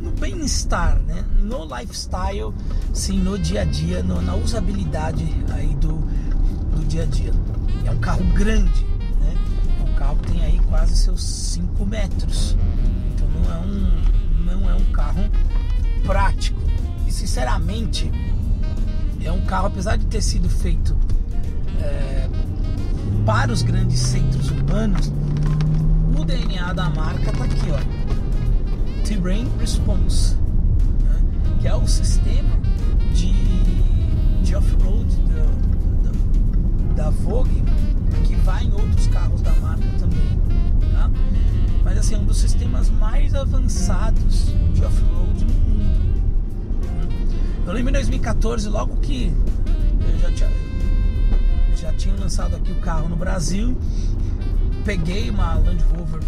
no 0.00 0.10
bem-estar, 0.18 0.98
né? 1.00 1.24
no 1.48 1.64
lifestyle, 1.64 2.52
sim, 2.92 3.18
no 3.18 3.38
dia 3.38 3.62
a 3.62 3.64
dia, 3.64 4.02
no, 4.02 4.20
na 4.20 4.34
usabilidade 4.34 5.24
aí 5.52 5.74
do, 5.76 5.98
do 6.74 6.86
dia 6.86 7.02
a 7.02 7.06
dia. 7.06 7.32
É 7.84 7.90
um 7.90 7.98
carro 7.98 8.24
grande, 8.34 8.84
né? 9.20 9.34
É 9.80 9.82
um 9.82 9.94
carro 9.94 10.16
que 10.16 10.32
tem 10.32 10.44
aí 10.44 10.60
quase 10.68 10.96
seus 10.96 11.22
5 11.22 11.86
metros. 11.86 12.56
Então 13.14 13.28
não 13.30 13.52
é 13.52 13.58
um, 13.58 14.44
não 14.44 14.70
é 14.70 14.74
um 14.74 14.84
carro 14.92 15.24
prático. 16.04 16.60
E 17.06 17.12
sinceramente, 17.12 18.10
é 19.24 19.32
um 19.32 19.40
carro, 19.42 19.66
apesar 19.66 19.96
de 19.96 20.06
ter 20.06 20.22
sido 20.22 20.48
feito 20.48 20.96
é, 21.80 22.28
para 23.24 23.52
os 23.52 23.62
grandes 23.62 24.00
centros 24.00 24.50
urbanos, 24.50 25.12
o 26.18 26.24
DNA 26.24 26.72
da 26.72 26.88
marca 26.90 27.32
tá 27.32 27.44
aqui, 27.44 27.70
ó. 27.70 28.08
Terrain 29.04 29.48
Response, 29.58 30.34
né? 31.04 31.20
que 31.60 31.68
é 31.68 31.74
o 31.74 31.86
sistema 31.86 32.58
de, 33.14 33.32
de 34.42 34.54
off-road 34.54 35.14
da, 36.94 37.04
da 37.04 37.10
Vogue 37.10 37.62
que 38.24 38.34
vai 38.36 38.64
em 38.64 38.72
outros 38.72 39.06
carros 39.08 39.40
da 39.40 39.52
marca 39.56 39.86
também, 39.98 40.38
tá? 40.92 41.10
Mas 41.84 41.98
assim, 41.98 42.14
é 42.14 42.18
um 42.18 42.24
dos 42.24 42.38
sistemas 42.38 42.90
mais 42.90 43.34
avançados 43.34 44.52
de 44.74 44.84
off-road 44.84 45.44
no. 45.44 45.57
Eu 47.68 47.74
lembro 47.74 47.90
em 47.90 47.92
2014, 47.92 48.66
logo 48.70 48.96
que 48.96 49.30
eu 50.00 50.18
já 50.18 50.32
tinha, 50.32 50.50
já 51.76 51.92
tinha 51.92 52.14
lançado 52.14 52.56
aqui 52.56 52.72
o 52.72 52.76
carro 52.76 53.10
no 53.10 53.16
Brasil, 53.16 53.76
peguei 54.86 55.28
uma 55.28 55.52
Land 55.52 55.84
Rover, 55.94 56.22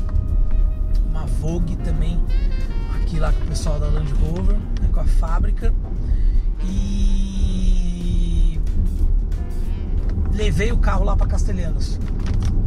uma 1.08 1.24
Vogue 1.24 1.76
também, 1.76 2.22
aqui 2.94 3.18
lá 3.18 3.32
com 3.32 3.42
o 3.42 3.46
pessoal 3.46 3.80
da 3.80 3.86
Land 3.86 4.12
Rover, 4.12 4.58
né, 4.82 4.90
com 4.92 5.00
a 5.00 5.06
fábrica, 5.06 5.72
e 6.62 8.60
levei 10.34 10.72
o 10.72 10.76
carro 10.76 11.06
lá 11.06 11.16
para 11.16 11.26
Castelhanos. 11.26 11.98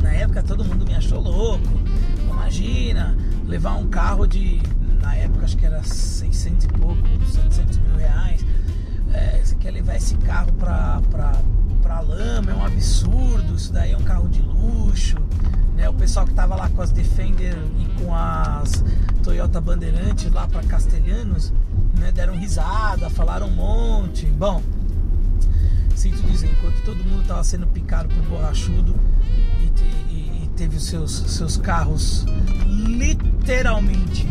Na 0.01 0.13
época 0.13 0.42
todo 0.42 0.65
mundo 0.65 0.84
me 0.84 0.96
achou 0.96 1.22
louco. 1.22 1.70
Imagina 2.27 3.15
levar 3.46 3.75
um 3.75 3.88
carro 3.88 4.25
de, 4.25 4.60
na 5.00 5.15
época 5.15 5.46
acho 5.46 5.58
que 5.58 5.65
era 5.68 5.84
600 5.84 6.65
e 6.65 6.68
pouco, 6.70 6.98
700 7.27 7.77
mil 7.77 7.98
reais. 7.98 8.44
É, 9.13 9.41
você 9.43 9.55
quer 9.55 9.72
levar 9.72 9.96
esse 9.96 10.15
carro 10.17 10.51
pra, 10.53 11.01
pra, 11.10 11.34
pra 11.82 12.00
lama, 12.01 12.51
é 12.51 12.55
um 12.55 12.65
absurdo. 12.65 13.55
Isso 13.55 13.72
daí 13.72 13.91
é 13.91 13.98
um 13.98 14.03
carro 14.03 14.27
de 14.27 14.41
luxo. 14.41 15.17
Né? 15.75 15.88
O 15.88 15.93
pessoal 15.93 16.25
que 16.25 16.34
tava 16.34 16.55
lá 16.55 16.70
com 16.70 16.82
as 16.82 16.91
Defender 16.91 17.55
e 17.79 18.01
com 18.01 18.13
as 18.13 18.84
Toyota 19.24 19.62
Bandeirantes 19.62 20.32
lá 20.32 20.48
para 20.48 20.63
Castelhanos 20.63 21.53
né? 22.00 22.12
deram 22.12 22.36
risada, 22.36 23.10
falaram 23.10 23.48
um 23.48 23.55
monte. 23.55 24.25
Bom, 24.25 24.62
sinto 25.96 26.22
dizer, 26.24 26.51
enquanto 26.51 26.84
todo 26.84 27.03
mundo 27.03 27.22
estava 27.22 27.43
sendo 27.43 27.67
picado 27.67 28.10
por 28.10 28.24
borrachudo 28.24 28.96
e, 29.62 29.70
te, 29.70 29.84
e, 30.10 30.43
e, 30.43 30.50
teve 30.55 30.77
os 30.77 30.86
seus, 30.86 31.12
seus 31.12 31.58
carros 31.58 32.25
literalmente 32.65 34.27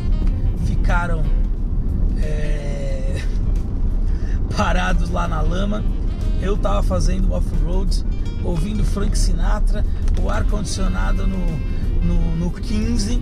ficaram 0.67 1.23
é, 2.19 2.62
parados 4.63 5.11
lá 5.11 5.27
na 5.27 5.41
lama, 5.41 5.83
eu 6.41 6.55
estava 6.55 6.85
fazendo 6.85 7.33
off-road, 7.33 8.05
ouvindo 8.45 8.85
Frank 8.85 9.19
Sinatra, 9.19 9.85
o 10.23 10.31
ar-condicionado 10.31 11.27
no, 11.27 11.59
no, 12.01 12.37
no 12.37 12.51
15, 12.53 13.21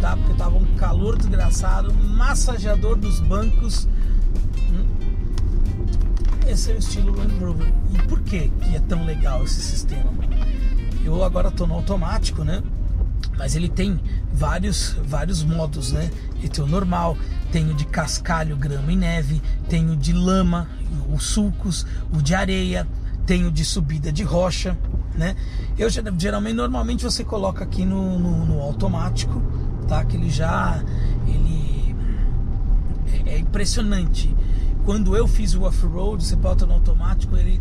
tá? 0.00 0.16
Porque 0.16 0.32
tava 0.32 0.56
um 0.56 0.64
calor 0.76 1.18
desgraçado, 1.18 1.92
massageador 1.92 2.96
dos 2.96 3.20
bancos 3.20 3.86
esse 6.46 6.70
é 6.70 6.74
o 6.74 6.78
estilo 6.78 7.14
Land 7.14 7.34
Rover. 7.38 7.70
E 7.92 7.98
por 8.08 8.20
que 8.20 8.48
que 8.48 8.74
é 8.74 8.80
tão 8.80 9.04
legal 9.04 9.44
esse 9.44 9.60
sistema? 9.60 10.10
Eu 11.04 11.22
agora 11.22 11.48
estou 11.48 11.66
no 11.66 11.74
automático, 11.74 12.42
né? 12.42 12.62
Mas 13.36 13.54
ele 13.54 13.68
tem 13.68 14.00
vários, 14.32 14.96
vários 15.04 15.44
modos, 15.44 15.92
né? 15.92 16.10
Ele 16.38 16.48
tem 16.48 16.64
o 16.64 16.66
normal, 16.66 17.18
tem 17.52 17.70
o 17.70 17.74
de 17.74 17.84
cascalho, 17.84 18.56
grama 18.56 18.92
e 18.92 18.96
neve, 18.96 19.42
tem 19.68 19.90
o 19.90 19.96
de 19.96 20.12
lama, 20.12 20.68
os 21.12 21.24
sulcos, 21.24 21.86
o 22.12 22.22
de 22.22 22.34
areia, 22.34 22.86
tem 23.26 23.44
o 23.44 23.50
de 23.50 23.64
subida 23.64 24.10
de 24.10 24.22
rocha, 24.22 24.76
né? 25.14 25.36
Eu 25.76 25.88
geralmente, 25.90 26.54
normalmente 26.54 27.04
você 27.04 27.22
coloca 27.22 27.64
aqui 27.64 27.84
no, 27.84 28.18
no, 28.18 28.46
no 28.46 28.62
automático, 28.62 29.42
tá? 29.86 30.04
Que 30.04 30.16
ele 30.16 30.30
já, 30.30 30.82
ele 31.26 31.94
é, 33.26 33.38
impressionante 33.38 34.34
quando 34.88 35.14
eu 35.14 35.28
fiz 35.28 35.54
o 35.54 35.64
off-road, 35.64 36.24
você 36.24 36.34
bota 36.34 36.64
no 36.64 36.72
automático, 36.72 37.36
ele, 37.36 37.60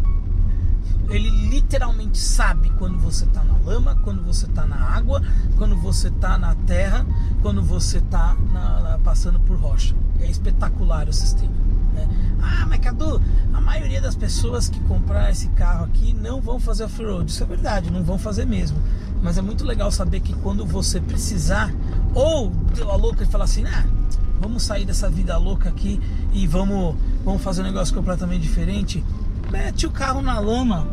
ele 1.10 1.29
literalmente 1.50 2.17
sabe 2.17 2.69
quando 2.77 2.98
você 2.98 3.25
está 3.25 3.43
na 3.43 3.57
lama, 3.65 3.98
quando 4.01 4.24
você 4.24 4.46
está 4.46 4.65
na 4.65 4.77
água, 4.77 5.22
quando 5.57 5.75
você 5.75 6.07
está 6.07 6.38
na 6.38 6.55
terra, 6.55 7.05
quando 7.41 7.62
você 7.62 7.98
está 7.98 8.34
passando 9.03 9.41
por 9.41 9.57
rocha. 9.57 9.93
É 10.22 10.29
espetacular 10.29 11.10
o 11.10 11.13
sistema. 11.13 11.51
Né? 11.93 12.07
Ah, 12.48 12.66
mas 12.66 12.80
Cadu, 12.80 13.22
a 13.54 13.60
maioria 13.60 14.00
das 14.00 14.16
pessoas 14.16 14.70
que 14.70 14.80
comprar 14.82 15.30
esse 15.30 15.48
carro 15.50 15.86
aqui 15.86 16.13
não 16.13 16.39
vão 16.39 16.60
fazer 16.60 16.86
off-road. 16.86 17.30
Isso 17.30 17.44
é 17.44 17.46
verdade, 17.46 17.92
não 17.92 18.04
vão 18.04 18.18
fazer 18.18 18.46
mesmo. 18.46 18.77
Mas 19.22 19.38
é 19.38 19.42
muito 19.42 19.66
legal 19.66 19.92
saber 19.92 20.22
que 20.22 20.34
quando 20.34 20.66
você 20.66 21.01
precisar, 21.01 21.74
ou 22.13 22.50
deu 22.74 22.89
a 22.92 22.96
louca 22.96 23.24
e 23.24 23.27
falar 23.27 23.44
assim, 23.44 23.66
ah, 23.66 23.86
vamos 24.39 24.63
sair 24.63 24.86
dessa 24.86 25.10
vida 25.10 25.38
louca 25.38 25.70
aqui 25.70 26.00
e 26.32 26.48
vamos, 26.48 26.96
vamos 27.25 27.42
fazer 27.42 27.62
um 27.62 27.66
negócio 27.66 27.94
completamente 27.94 28.42
diferente. 28.42 29.04
Mete 29.51 29.86
o 29.86 29.92
carro 29.92 30.22
na 30.22 30.39
lama 30.39 30.88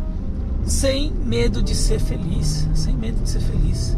sem 0.66 1.12
medo 1.12 1.62
de 1.62 1.75
ser 1.75 2.00
feliz, 2.00 2.68
sem 2.75 2.96
medo 2.96 3.23
de 3.23 3.28
ser 3.28 3.40
feliz. 3.40 3.96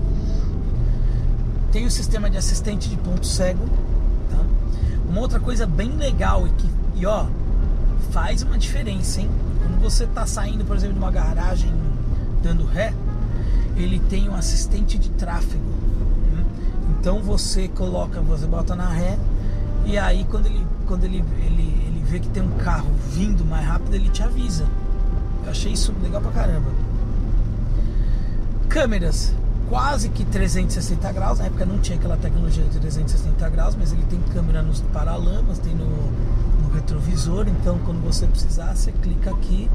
Tem 1.73 1.87
o 1.87 1.91
sistema 1.91 2.29
de 2.29 2.37
assistente 2.37 2.89
de 2.89 2.97
ponto 2.97 3.27
cego. 3.27 3.65
Tá? 4.31 4.39
Uma 5.09 5.21
outra 5.21 5.39
coisa 5.39 5.67
bem 5.67 5.91
legal 5.97 6.47
e 6.47 6.51
que, 6.51 6.71
e 6.97 7.07
ó, 7.07 7.27
faz 8.11 8.43
uma 8.43 8.59
diferença, 8.59 9.21
hein? 9.21 9.31
Quando 9.63 9.81
você 9.81 10.05
está 10.05 10.27
saindo, 10.27 10.65
por 10.65 10.77
exemplo, 10.77 10.95
de 10.95 11.01
uma 11.01 11.11
garagem 11.11 11.73
dando 12.43 12.65
ré, 12.65 12.93
ele 13.77 13.99
tem 13.99 14.29
um 14.29 14.35
assistente 14.35 14.99
de 14.99 15.11
tráfego. 15.11 15.65
Né? 16.33 16.45
Então 16.99 17.23
você 17.23 17.69
coloca, 17.69 18.21
você 18.21 18.47
bota 18.47 18.75
na 18.75 18.89
ré 18.89 19.19
e 19.85 19.99
aí 19.99 20.25
quando 20.31 20.47
ele 20.47 20.67
quando 20.87 21.05
ele, 21.05 21.25
ele, 21.45 21.83
ele 21.87 22.05
vê 22.05 22.21
que 22.21 22.29
tem 22.29 22.43
um 22.43 22.57
carro 22.59 22.89
vindo 23.11 23.45
mais 23.45 23.67
rápido, 23.67 23.95
ele 23.95 24.09
te 24.09 24.23
avisa. 24.23 24.67
Eu 25.45 25.51
achei 25.51 25.73
isso 25.73 25.93
legal 26.03 26.23
pra 26.23 26.31
caramba. 26.31 26.71
Câmeras 28.69 29.35
quase 29.69 30.09
que 30.09 30.25
360 30.25 31.13
graus. 31.13 31.39
Na 31.39 31.47
época 31.47 31.67
não 31.67 31.79
tinha 31.79 31.99
aquela 31.99 32.17
tecnologia 32.17 32.65
de 32.65 32.79
360 32.79 33.49
graus, 33.51 33.75
mas 33.75 33.93
ele 33.93 34.05
tem 34.09 34.21
câmera 34.33 34.63
nos 34.63 34.81
paralamas, 34.81 35.59
tem 35.59 35.75
no 35.75 35.87
retrovisor. 36.77 37.49
Então, 37.49 37.79
quando 37.85 38.03
você 38.03 38.27
precisar, 38.27 38.75
você 38.75 38.93
clica 38.93 39.31
aqui 39.31 39.69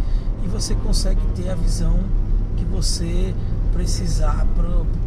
e 0.44 0.48
você 0.48 0.74
consegue 0.76 1.22
ter 1.36 1.50
a 1.50 1.56
visão 1.56 2.00
que 2.56 2.64
você 2.66 3.34
precisar 3.74 4.46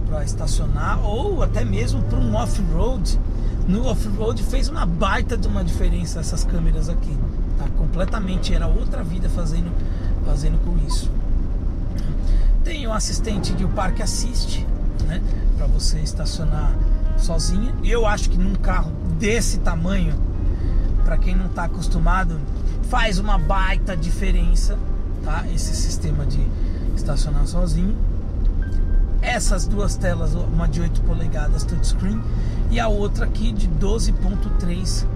para 0.08 0.24
estacionar 0.24 1.04
ou 1.04 1.42
até 1.42 1.64
mesmo 1.64 2.02
para 2.02 2.18
um 2.18 2.34
off-road. 2.34 3.18
No 3.66 3.86
off-road 3.86 4.42
fez 4.42 4.68
uma 4.68 4.84
baita 4.84 5.36
de 5.36 5.48
uma 5.48 5.64
diferença 5.64 6.20
essas 6.20 6.44
câmeras 6.44 6.88
aqui. 6.88 7.16
Tá? 7.58 7.66
Completamente, 7.78 8.54
era 8.54 8.66
outra 8.66 9.02
vida 9.02 9.28
fazendo, 9.28 9.70
fazendo 10.24 10.58
com 10.64 10.76
isso. 10.86 11.10
Tem 12.62 12.86
o 12.86 12.92
assistente 12.92 13.52
de 13.52 13.64
o 13.64 13.68
Parque 13.68 14.02
Assiste, 14.02 14.66
né? 15.06 15.22
Para 15.56 15.66
você 15.66 16.00
estacionar 16.00 16.74
sozinha. 17.18 17.74
Eu 17.82 18.06
acho 18.06 18.30
que 18.30 18.38
num 18.38 18.54
carro 18.54 18.90
desse 19.18 19.58
tamanho, 19.58 20.14
para 21.04 21.18
quem 21.18 21.34
não 21.34 21.46
está 21.46 21.64
acostumado, 21.64 22.40
faz 22.88 23.18
uma 23.18 23.38
baita 23.38 23.96
diferença, 23.96 24.78
tá? 25.22 25.44
Esse 25.54 25.74
sistema 25.76 26.24
de 26.24 26.44
estacionar 26.96 27.46
sozinho. 27.46 27.96
Essas 29.20 29.66
duas 29.66 29.96
telas, 29.96 30.34
uma 30.34 30.68
de 30.68 30.80
8 30.80 31.00
polegadas 31.02 31.64
touchscreen 31.64 32.20
e 32.70 32.78
a 32.78 32.88
outra 32.88 33.24
aqui 33.24 33.52
de 33.52 33.68
12.3 33.68 35.06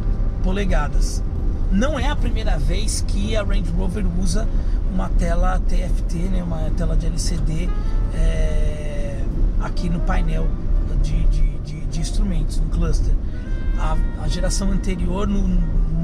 polegadas. 0.43 1.23
Não 1.71 1.99
é 1.99 2.09
a 2.09 2.17
primeira 2.17 2.59
vez 2.59 3.05
que 3.07 3.37
a 3.37 3.43
Range 3.43 3.71
Rover 3.71 4.07
usa 4.19 4.49
uma 4.93 5.11
tela 5.11 5.61
TFT, 5.61 6.17
né, 6.17 6.43
uma 6.43 6.71
tela 6.77 6.97
de 6.97 7.07
LCD 7.07 7.69
é, 8.15 9.23
aqui 9.61 9.91
no 9.91 10.01
painel 10.01 10.47
de, 11.03 11.25
de, 11.27 11.59
de, 11.59 11.81
de, 11.87 12.01
instrumentos, 12.01 12.59
no 12.59 12.69
cluster. 12.71 13.15
A, 13.79 13.97
a 14.23 14.29
geração 14.29 14.73
anterior, 14.73 15.29
no, 15.29 15.47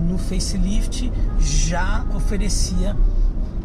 no 0.05 0.19
facelift, 0.19 1.11
já 1.41 2.05
oferecia 2.15 2.95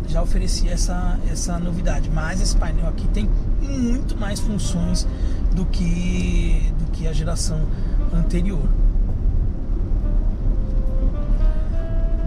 já 0.10 0.24
oferecia 0.24 0.72
essa, 0.72 1.20
essa 1.30 1.60
novidade, 1.60 2.10
mas 2.10 2.42
esse 2.42 2.58
painel 2.58 2.88
aqui 2.88 3.08
tem 3.10 3.30
muito 3.62 4.18
mais 4.18 4.40
funções 4.40 5.08
do 5.54 5.66
que, 5.66 6.74
do 6.80 6.92
que 6.92 7.08
a 7.08 7.14
geração 7.14 7.62
anterior. 8.12 8.68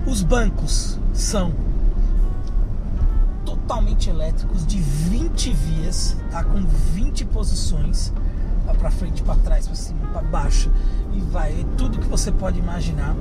Os 0.07 0.23
bancos 0.23 0.99
são 1.12 1.52
totalmente 3.45 4.09
elétricos 4.09 4.64
de 4.64 4.78
20 4.78 5.52
vias, 5.52 6.16
tá? 6.31 6.45
Com 6.45 6.64
20 6.95 7.25
posições, 7.26 8.12
para 8.78 8.90
frente, 8.90 9.23
para 9.23 9.37
trás, 9.37 9.66
para 9.66 9.76
cima, 9.76 10.07
para 10.12 10.23
baixo 10.23 10.71
e 11.12 11.21
vai, 11.21 11.66
tudo 11.76 11.99
que 11.99 12.07
você 12.07 12.31
pode 12.31 12.59
imaginar. 12.59 13.14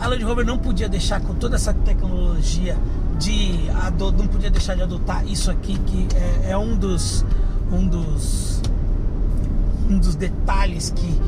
A 0.00 0.06
Land 0.06 0.24
Rover 0.24 0.46
não 0.46 0.58
podia 0.58 0.88
deixar 0.88 1.20
com 1.20 1.34
toda 1.34 1.56
essa 1.56 1.74
tecnologia 1.74 2.76
de 3.18 3.68
não 4.16 4.28
podia 4.28 4.50
deixar 4.50 4.76
de 4.76 4.82
adotar 4.82 5.26
isso 5.26 5.50
aqui 5.50 5.76
que 5.78 6.06
é, 6.14 6.52
é 6.52 6.58
um 6.58 6.76
dos 6.76 7.24
um 7.72 7.86
dos 7.86 8.62
um 9.90 9.98
dos 9.98 10.14
detalhes 10.14 10.90
que, 10.90 11.20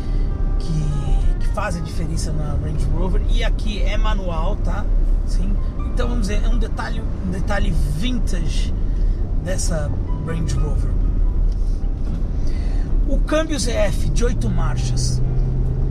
que, 0.59 1.39
que 1.41 1.49
fazem 1.49 1.83
a 1.83 1.85
diferença 1.85 2.33
na 2.33 2.53
Range 2.63 2.85
Rover 2.93 3.23
e 3.31 3.43
aqui 3.43 3.83
é 3.83 3.97
manual, 3.97 4.57
tá? 4.57 4.85
Sim. 5.27 5.57
Então 5.93 6.09
vamos 6.09 6.29
dizer, 6.29 6.45
é 6.45 6.49
um 6.49 6.59
detalhe, 6.59 7.03
um 7.27 7.31
detalhe 7.31 7.71
vintage 7.71 8.75
dessa 9.43 9.91
Range 10.27 10.55
Rover. 10.55 10.91
O 13.09 13.19
câmbio 13.19 13.59
ZF 13.59 14.11
de 14.11 14.25
8 14.25 14.49
marchas 14.49 15.21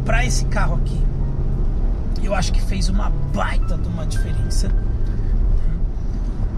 para 0.05 0.25
esse 0.25 0.45
carro 0.45 0.75
aqui, 0.75 0.99
eu 2.25 2.35
acho 2.35 2.51
que 2.51 2.61
fez 2.61 2.89
uma 2.89 3.09
baita 3.09 3.77
de 3.77 3.87
uma 3.87 4.05
diferença. 4.05 4.69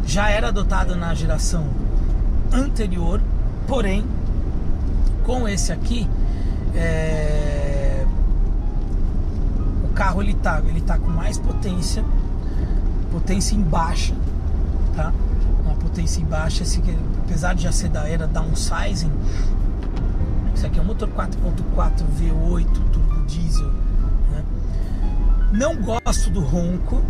Já 0.06 0.30
era 0.30 0.50
adotado 0.50 0.96
na 0.96 1.14
geração 1.14 1.68
anterior, 2.52 3.22
porém 3.68 4.06
com 5.24 5.48
esse 5.48 5.72
aqui 5.72 6.10
é... 6.76 8.06
o 9.84 9.94
carro 9.94 10.22
ele 10.22 10.34
tá, 10.34 10.62
ele 10.68 10.82
tá 10.82 10.98
com 10.98 11.10
mais 11.10 11.38
potência 11.38 12.04
potência 13.12 13.56
em 13.56 13.62
baixa, 13.62 14.16
tá? 14.96 15.14
Uma 15.64 15.76
potência 15.76 16.22
em 16.22 16.26
baixa, 16.26 16.64
esse 16.64 16.82
apesar 17.26 17.54
de 17.54 17.64
já 17.64 17.72
ser 17.72 17.90
da 17.90 18.08
era 18.08 18.26
downsizing, 18.26 19.12
isso 20.56 20.66
aqui 20.66 20.80
é 20.80 20.82
um 20.82 20.86
motor 20.86 21.10
4.4 21.10 22.04
V8 22.20 22.66
turbo 22.92 23.26
diesel? 23.26 23.72
Não 25.52 25.76
gosto 25.76 26.30
do 26.30 26.40
ronco, 26.40 27.02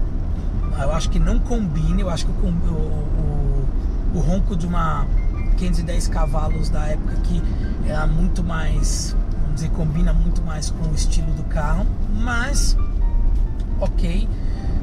eu 0.80 0.92
acho 0.92 1.12
que 1.12 1.20
não 1.20 1.38
combina, 1.38 2.02
eu 2.02 2.10
acho 2.10 2.26
que 2.26 2.32
o, 2.32 2.48
o, 2.48 3.68
o, 4.14 4.18
o 4.18 4.20
ronco 4.20 4.56
de 4.56 4.66
uma 4.66 5.06
510 5.58 6.08
cavalos 6.08 6.68
da 6.70 6.88
época 6.88 7.18
que 7.18 7.42
era 7.86 8.08
muito 8.08 8.44
mais, 8.44 9.16
vamos 9.44 9.56
dizer, 9.56 9.70
combina 9.70 10.12
muito 10.12 10.42
mais 10.42 10.72
com 10.72 10.90
o 10.90 10.96
estilo 10.96 11.32
do 11.34 11.44
carro, 11.44 11.86
mas 12.16 12.76
ok, 13.80 14.28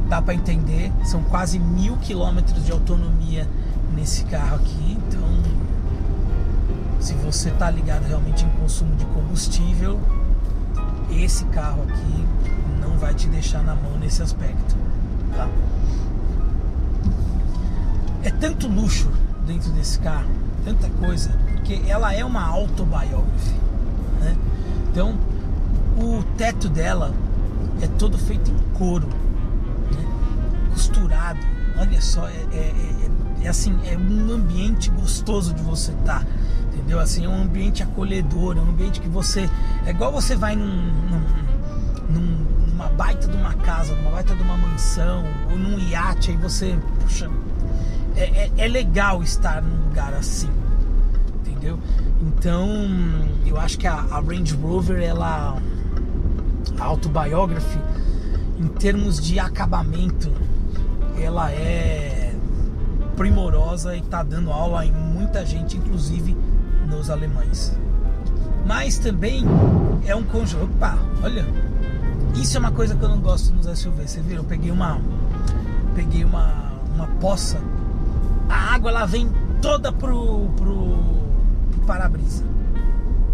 dá 0.09 0.23
para 0.23 0.35
entender. 0.35 0.93
São 1.05 1.25
quase 1.25 1.59
mil 1.59 1.97
quilômetros 1.97 2.65
de 2.65 2.71
autonomia 2.71 3.49
nesse 3.93 4.23
carro 4.27 4.55
aqui. 4.55 4.97
Então, 5.09 5.29
se 7.01 7.13
você 7.15 7.51
tá 7.51 7.69
ligado 7.71 8.05
realmente 8.05 8.45
em 8.45 8.51
consumo 8.51 8.95
de 8.95 9.05
combustível, 9.07 9.99
esse 11.11 11.45
carro 11.47 11.83
aqui 11.83 12.29
vai 12.99 13.15
te 13.15 13.29
deixar 13.29 13.63
na 13.63 13.75
mão 13.75 13.99
nesse 13.99 14.23
aspecto. 14.23 14.77
Tá? 15.35 15.49
É 18.23 18.31
tanto 18.31 18.69
luxo 18.69 19.09
dentro 19.47 19.71
desse 19.73 19.99
carro, 20.01 20.29
tanta 20.65 20.89
coisa, 20.91 21.31
porque 21.55 21.81
ela 21.87 22.13
é 22.13 22.25
uma 22.25 22.45
autobiography. 22.45 23.55
Né? 24.21 24.37
Então, 24.91 25.17
o 25.97 26.23
teto 26.37 26.69
dela 26.69 27.15
é 27.81 27.87
todo 27.87 28.19
feito 28.19 28.51
em 28.51 28.77
couro 28.77 29.09
costurado. 30.79 31.41
Olha 31.77 32.01
só, 32.01 32.27
é, 32.29 32.47
é, 32.53 32.57
é, 33.43 33.45
é, 33.45 33.49
assim, 33.49 33.79
é 33.85 33.97
um 33.97 34.33
ambiente 34.33 34.91
gostoso 34.91 35.53
de 35.53 35.63
você 35.63 35.93
estar. 35.93 36.21
Tá, 36.21 36.27
entendeu? 36.73 37.01
Assim, 37.01 37.25
é 37.25 37.29
um 37.29 37.43
ambiente 37.43 37.83
acolhedor, 37.83 38.57
é 38.57 38.61
um 38.61 38.71
ambiente 38.71 39.01
que 39.01 39.09
você. 39.09 39.49
É 39.85 39.91
igual 39.91 40.13
você 40.13 40.37
vai 40.37 40.57
num, 40.57 40.67
num, 40.67 41.23
num, 42.11 42.47
baita 42.89 43.29
de 43.29 43.37
uma 43.37 43.55
casa, 43.55 43.95
numa 43.95 44.11
baita 44.11 44.35
de 44.35 44.43
uma 44.43 44.57
mansão, 44.57 45.25
ou 45.51 45.59
num 45.59 45.79
iate, 45.79 46.31
aí 46.31 46.37
você. 46.37 46.79
Puxa, 47.01 47.31
é, 48.17 48.23
é, 48.25 48.51
é 48.59 48.69
legal 48.69 49.23
estar 49.23 49.63
num 49.63 49.89
lugar 49.89 50.13
assim. 50.15 50.51
Entendeu? 51.41 51.79
Então, 52.21 52.69
eu 53.47 53.59
acho 53.59 53.79
que 53.79 53.87
a, 53.87 53.95
a 53.95 54.21
Range 54.21 54.55
Rover, 54.55 55.03
ela. 55.03 55.57
A 56.79 56.85
autobiography, 56.85 57.81
em 58.59 58.69
termos 58.69 59.21
de 59.21 59.39
acabamento, 59.41 60.31
ela 61.21 61.51
é 61.51 62.35
primorosa 63.17 63.97
e 63.97 63.99
está 63.99 64.23
dando 64.23 64.53
aula 64.53 64.87
em 64.87 64.93
muita 64.93 65.45
gente, 65.45 65.77
inclusive 65.77 66.37
nos 66.87 67.11
alemães. 67.11 67.77
Mas 68.65 68.99
também 68.99 69.45
é 70.07 70.15
um 70.15 70.23
conjunto. 70.23 70.65
Opa, 70.65 70.97
olha, 71.23 71.45
isso 72.35 72.57
é 72.57 72.61
uma 72.61 72.73
coisa 72.73 72.95
que 72.95 73.03
eu 73.03 73.09
não 73.09 73.21
gosto 73.21 73.53
nos 73.55 73.67
SUV. 73.79 74.07
Você 74.07 74.21
viu? 74.21 74.39
Eu 74.39 74.45
peguei 74.45 74.71
uma, 74.71 75.01
peguei 75.95 76.25
uma, 76.25 76.73
uma 76.95 77.07
poça. 77.21 77.59
A 78.49 78.75
água 78.75 78.91
ela 78.91 79.07
vem 79.07 79.31
toda 79.61 79.93
pro, 79.93 80.49
pro, 80.57 80.99
pro 81.71 81.81
para-brisa. 81.87 82.45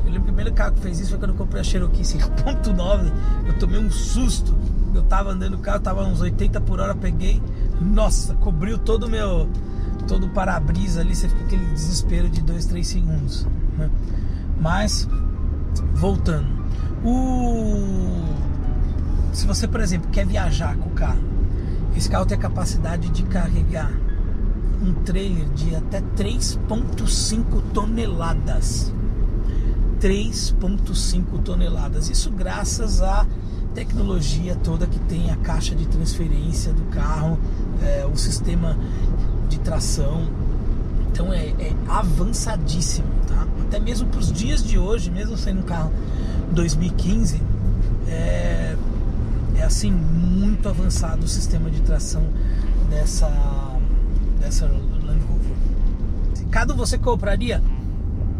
Eu 0.04 0.12
lembro 0.12 0.22
que 0.22 0.30
o 0.30 0.35
primeiro 0.35 0.52
carro 0.52 0.72
que 0.72 0.80
fez 0.80 1.00
isso 1.00 1.11
foi 1.11 1.18
quando 1.18 1.30
eu 1.33 1.37
comprei 1.37 1.61
a 1.61 1.64
Cherokee 1.64 2.02
5.9. 2.02 3.12
Eu 3.46 3.59
tomei 3.59 3.78
um 3.78 3.90
susto. 3.90 4.54
Eu 4.94 5.02
tava 5.02 5.30
andando 5.30 5.57
no 5.57 5.59
carro, 5.59 5.80
tava 5.80 6.04
uns 6.04 6.20
80 6.20 6.61
por 6.61 6.78
hora, 6.78 6.94
peguei 6.94 7.42
nossa, 7.80 8.35
cobriu 8.35 8.78
todo 8.78 9.04
o 9.04 9.11
meu. 9.11 9.48
Todo 10.07 10.26
o 10.26 10.28
para-brisa 10.28 11.00
ali, 11.00 11.16
você 11.16 11.28
fica 11.28 11.44
aquele 11.44 11.64
desespero 11.66 12.28
de 12.28 12.42
2, 12.42 12.66
3 12.66 12.87
segundos. 12.87 13.46
Né? 13.78 13.90
Mas 14.61 15.09
voltando. 15.94 16.46
O 17.02 18.34
se 19.35 19.47
você, 19.47 19.66
por 19.66 19.81
exemplo, 19.81 20.11
quer 20.11 20.25
viajar 20.25 20.77
com 20.77 20.88
o 20.88 20.92
carro, 20.92 21.23
esse 21.97 22.09
carro 22.09 22.25
tem 22.25 22.37
a 22.38 22.40
capacidade 22.40 23.09
de 23.11 23.23
carregar 23.25 23.92
um 24.81 24.92
trailer 25.05 25.49
de 25.51 25.75
até 25.75 26.01
3,5 26.01 27.62
toneladas. 27.73 28.92
3,5 30.01 31.42
toneladas. 31.42 32.09
Isso 32.09 32.31
graças 32.31 33.01
à 33.03 33.27
tecnologia 33.75 34.55
toda 34.55 34.87
que 34.87 34.99
tem 35.01 35.31
a 35.31 35.37
caixa 35.37 35.75
de 35.75 35.87
transferência 35.87 36.73
do 36.73 36.83
carro, 36.85 37.38
é, 37.83 38.07
o 38.07 38.16
sistema 38.16 38.79
de 39.49 39.59
tração. 39.61 40.29
Então 41.11 41.33
é, 41.33 41.47
é 41.47 41.73
avançadíssimo, 41.88 43.09
tá? 43.27 43.47
Até 43.62 43.81
mesmo 43.81 44.09
para 44.09 44.20
os 44.20 44.33
dias 44.33 44.62
de 44.62 44.79
hoje, 44.79 45.11
mesmo 45.11 45.37
sendo 45.37 45.61
um 45.61 45.64
carro 45.64 45.92
2015, 46.53 47.40
é, 48.09 48.63
é 49.57 49.62
assim 49.62 49.90
muito 49.90 50.69
avançado 50.69 51.25
o 51.25 51.29
sistema 51.29 51.71
de 51.71 51.81
tração 51.81 52.23
dessa 52.90 53.29
dessa 54.40 54.67
Land 54.67 55.25
Rover. 55.29 55.57
Cada 56.51 56.75
você 56.75 56.99
compraria? 56.99 57.62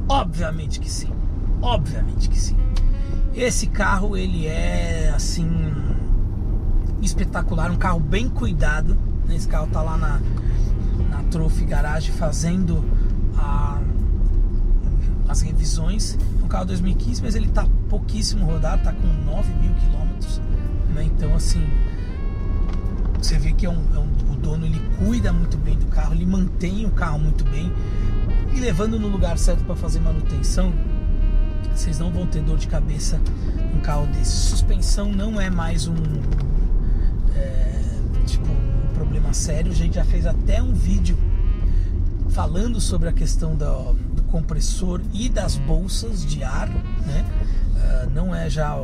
Obviamente 0.09 0.81
que 0.81 0.91
sim. 0.91 1.11
Obviamente 1.63 2.29
que 2.29 2.39
sim. 2.39 2.57
Esse 3.35 3.67
carro 3.67 4.17
ele 4.17 4.47
é 4.47 5.13
assim 5.15 5.49
espetacular, 7.03 7.71
um 7.71 7.77
carro 7.77 8.01
bem 8.01 8.29
cuidado. 8.29 8.97
Esse 9.31 9.49
carro 9.49 9.67
tá 9.69 9.83
lá 9.83 9.97
na, 9.97 10.21
na 11.11 11.23
Trophy 11.25 11.65
Garage 11.65 12.13
fazendo 12.13 12.85
a, 13.37 13.81
as 15.29 15.41
revisões. 15.41 16.19
Um 16.43 16.49
carro 16.49 16.67
2015, 16.67 17.23
mas 17.23 17.35
ele 17.35 17.49
tá 17.49 17.67
pouquíssimo 17.89 18.45
rodado, 18.47 18.83
tá 18.85 18.93
com 18.93 19.07
9 19.25 19.53
mil 19.55 19.75
quilômetros. 19.75 20.04
Né? 20.95 21.05
Então 21.05 21.35
assim, 21.35 21.67
você 23.19 23.39
vê 23.39 23.53
que 23.53 23.67
é 23.67 23.71
um, 23.71 23.83
é 23.95 23.99
um, 23.99 24.33
o 24.33 24.37
dono 24.37 24.65
ele 24.65 24.81
cuida 24.99 25.33
muito 25.33 25.57
bem 25.57 25.77
do 25.77 25.87
carro, 25.87 26.15
ele 26.15 26.27
mantém 26.27 26.87
o 26.87 26.91
carro 26.91 27.19
muito 27.19 27.45
bem 27.45 27.73
e 28.55 28.61
levando 28.61 28.99
no 28.99 29.09
lugar 29.09 29.37
certo 29.37 29.65
para 29.65 29.75
fazer 29.75 29.99
manutenção, 30.01 30.73
vocês 31.75 31.99
não 31.99 32.11
vão 32.11 32.27
ter 32.27 32.41
dor 32.41 32.57
de 32.57 32.69
cabeça 32.69 33.21
um 33.75 33.81
carro 33.81 34.07
desse. 34.07 34.31
Suspensão 34.31 35.11
não 35.11 35.41
é 35.41 35.51
mais 35.51 35.89
um 35.89 35.97
é, 37.35 37.81
tipo 38.27 38.47
um 38.47 38.95
problema 38.95 39.33
sério. 39.33 39.73
A 39.73 39.75
gente 39.75 39.97
já 39.97 40.05
fez 40.05 40.25
até 40.25 40.63
um 40.63 40.73
vídeo 40.73 41.19
falando 42.31 42.81
sobre 42.81 43.09
a 43.09 43.13
questão 43.13 43.57
do, 43.57 43.97
compressor 44.31 45.01
e 45.13 45.29
das 45.29 45.57
bolsas 45.57 46.27
de 46.27 46.43
ar, 46.43 46.69
né? 46.69 47.25
Uh, 47.77 48.11
não 48.11 48.35
é 48.35 48.51
já 48.51 48.77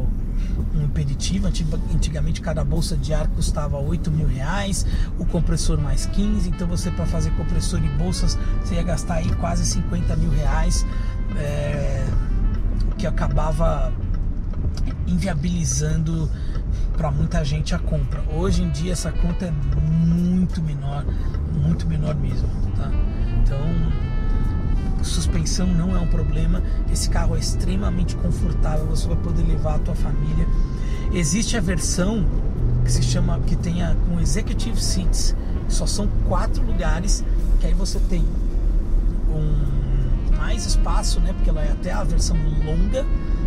um 0.75 0.85
impeditivo. 0.85 1.47
Antigamente 1.47 2.41
cada 2.41 2.65
bolsa 2.65 2.97
de 2.97 3.13
ar 3.13 3.29
custava 3.29 3.79
8 3.79 4.11
mil 4.11 4.27
reais, 4.27 4.87
o 5.19 5.25
compressor 5.25 5.79
mais 5.79 6.07
15. 6.07 6.49
Então 6.49 6.67
você 6.67 6.91
para 6.91 7.07
fazer 7.07 7.31
compressor 7.33 7.83
e 7.85 7.89
bolsas 7.91 8.39
você 8.63 8.75
ia 8.75 8.83
gastar 8.83 9.15
aí 9.15 9.29
quase 9.37 9.65
50 9.65 10.17
mil 10.17 10.31
reais, 10.31 10.87
é, 11.37 12.07
o 12.91 12.95
que 12.97 13.07
acabava 13.07 13.93
inviabilizando 15.07 16.31
para 16.97 17.11
muita 17.11 17.45
gente 17.45 17.75
a 17.75 17.79
compra. 17.79 18.23
Hoje 18.35 18.63
em 18.63 18.71
dia 18.71 18.93
essa 18.93 19.11
conta 19.11 19.47
é 19.47 19.51
muito 19.51 20.63
menor, 20.63 21.05
muito 21.53 21.87
menor 21.87 22.15
mesmo, 22.15 22.49
tá? 22.77 22.91
Então 23.43 23.59
suspensão 25.03 25.67
não 25.67 25.97
é 25.97 26.01
um 26.01 26.07
problema. 26.07 26.63
Esse 26.93 27.09
carro 27.09 27.37
é 27.37 27.39
extremamente 27.39 28.17
confortável, 28.17 28.87
você 28.87 29.07
vai 29.09 29.17
poder 29.17 29.43
levar 29.43 29.77
a 29.77 29.79
tua 29.79 29.95
família. 29.95 30.47
Existe 31.13 31.57
a 31.57 31.61
versão 31.61 32.25
que 32.85 32.93
se 32.93 33.03
chama 33.03 33.39
que 33.41 33.57
tenha 33.57 33.97
com 34.09 34.21
executive 34.21 34.81
seats, 34.81 35.35
só 35.69 35.87
são 35.87 36.09
quatro 36.29 36.65
lugares, 36.65 37.25
que 37.61 37.67
aí 37.67 37.75
você 37.75 37.99
tem 38.09 38.25
um 39.29 40.37
mais 40.37 40.67
espaço, 40.67 41.21
né? 41.21 41.33
Porque 41.33 41.51
ela 41.51 41.63
é 41.63 41.73
até 41.73 41.93
a 41.93 42.03
versão 42.05 42.37
longa, 42.65 43.05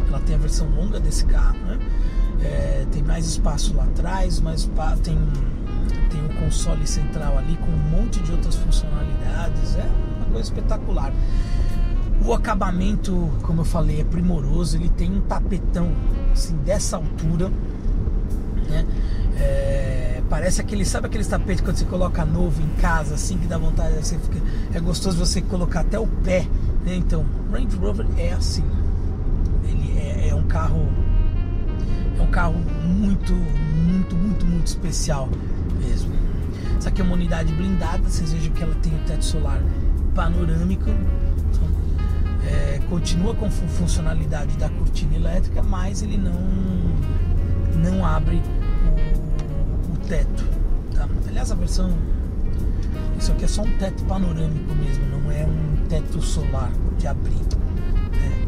ela 0.08 0.20
tem 0.20 0.36
a 0.36 0.40
versão 0.40 0.68
longa 0.70 1.00
desse 1.00 1.26
carro, 1.26 1.58
né? 1.60 1.80
É, 2.42 2.86
tem 2.92 3.02
mais 3.02 3.26
espaço 3.26 3.74
lá 3.76 3.84
atrás, 3.84 4.40
mais 4.40 4.70
tem 5.04 5.18
tem 6.10 6.24
um 6.24 6.30
console 6.44 6.86
central 6.86 7.38
ali 7.38 7.58
com 7.58 7.72
um 7.72 8.02
monte 8.02 8.20
de 8.20 8.32
outras 8.32 8.56
funcionalidades, 8.56 9.76
é 9.76 9.90
coisa 10.34 10.50
espetacular. 10.50 11.14
O 12.26 12.34
acabamento, 12.34 13.30
como 13.44 13.62
eu 13.62 13.66
falei, 13.66 14.02
é 14.02 14.04
primoroso. 14.04 14.78
Ele 14.78 14.90
tem 14.90 15.12
um 15.12 15.22
tapetão 15.22 15.92
assim 16.32 16.56
dessa 16.58 16.98
altura, 16.98 17.50
né? 18.70 18.86
É, 19.40 20.22
parece 20.30 20.62
aquele, 20.62 20.86
sabe 20.86 21.08
aquele 21.08 21.24
tapete 21.24 21.62
quando 21.62 21.76
você 21.76 21.86
coloca 21.86 22.24
novo 22.24 22.62
em 22.62 22.70
casa, 22.82 23.16
assim 23.16 23.38
que 23.38 23.48
dá 23.48 23.58
vontade, 23.58 23.96
fica, 24.04 24.42
é 24.74 24.80
gostoso 24.80 25.18
você 25.18 25.42
colocar 25.42 25.82
até 25.82 26.00
o 26.00 26.08
pé, 26.08 26.48
né? 26.86 26.96
Então, 26.96 27.26
Range 27.52 27.76
Rover 27.78 28.06
é 28.18 28.34
assim. 28.34 28.64
Ele 29.66 30.00
é, 30.00 30.30
é 30.30 30.36
um 30.36 30.44
carro, 30.44 30.88
é 32.18 32.22
um 32.22 32.28
carro 32.28 32.56
muito, 32.86 33.34
muito, 33.34 34.16
muito, 34.16 34.46
muito 34.46 34.68
especial 34.68 35.30
mesmo. 35.80 36.14
Essa 36.78 36.90
aqui 36.90 37.02
é 37.02 37.04
uma 37.04 37.14
unidade 37.14 37.54
blindada, 37.54 38.10
vocês 38.10 38.32
vejam 38.34 38.54
que 38.54 38.64
ela 38.64 38.76
tem 38.76 38.94
o 38.94 39.00
teto 39.06 39.26
solar 39.26 39.62
panorâmico. 40.14 40.90
É, 42.46 42.80
continua 42.90 43.34
com 43.36 43.50
funcionalidade 43.50 44.58
da 44.58 44.70
cortina 44.70 45.16
elétrica, 45.16 45.64
mas 45.64 46.02
ele 46.02 46.18
não, 46.18 46.34
não 47.76 48.06
abre 48.06 48.42
o, 48.88 49.94
o 49.94 49.98
teto. 50.08 50.46
Tá? 50.94 51.08
Aliás, 51.28 51.52
a 51.52 51.56
versão. 51.56 51.92
Isso 53.18 53.32
aqui 53.32 53.46
é 53.46 53.48
só 53.48 53.62
um 53.62 53.78
teto 53.78 54.04
panorâmico 54.04 54.76
mesmo, 54.76 55.06
não 55.06 55.32
é 55.32 55.46
um 55.46 55.88
teto 55.88 56.22
solar 56.22 56.72
de 56.98 57.08
abrir. 57.08 57.40
Né? 58.12 58.48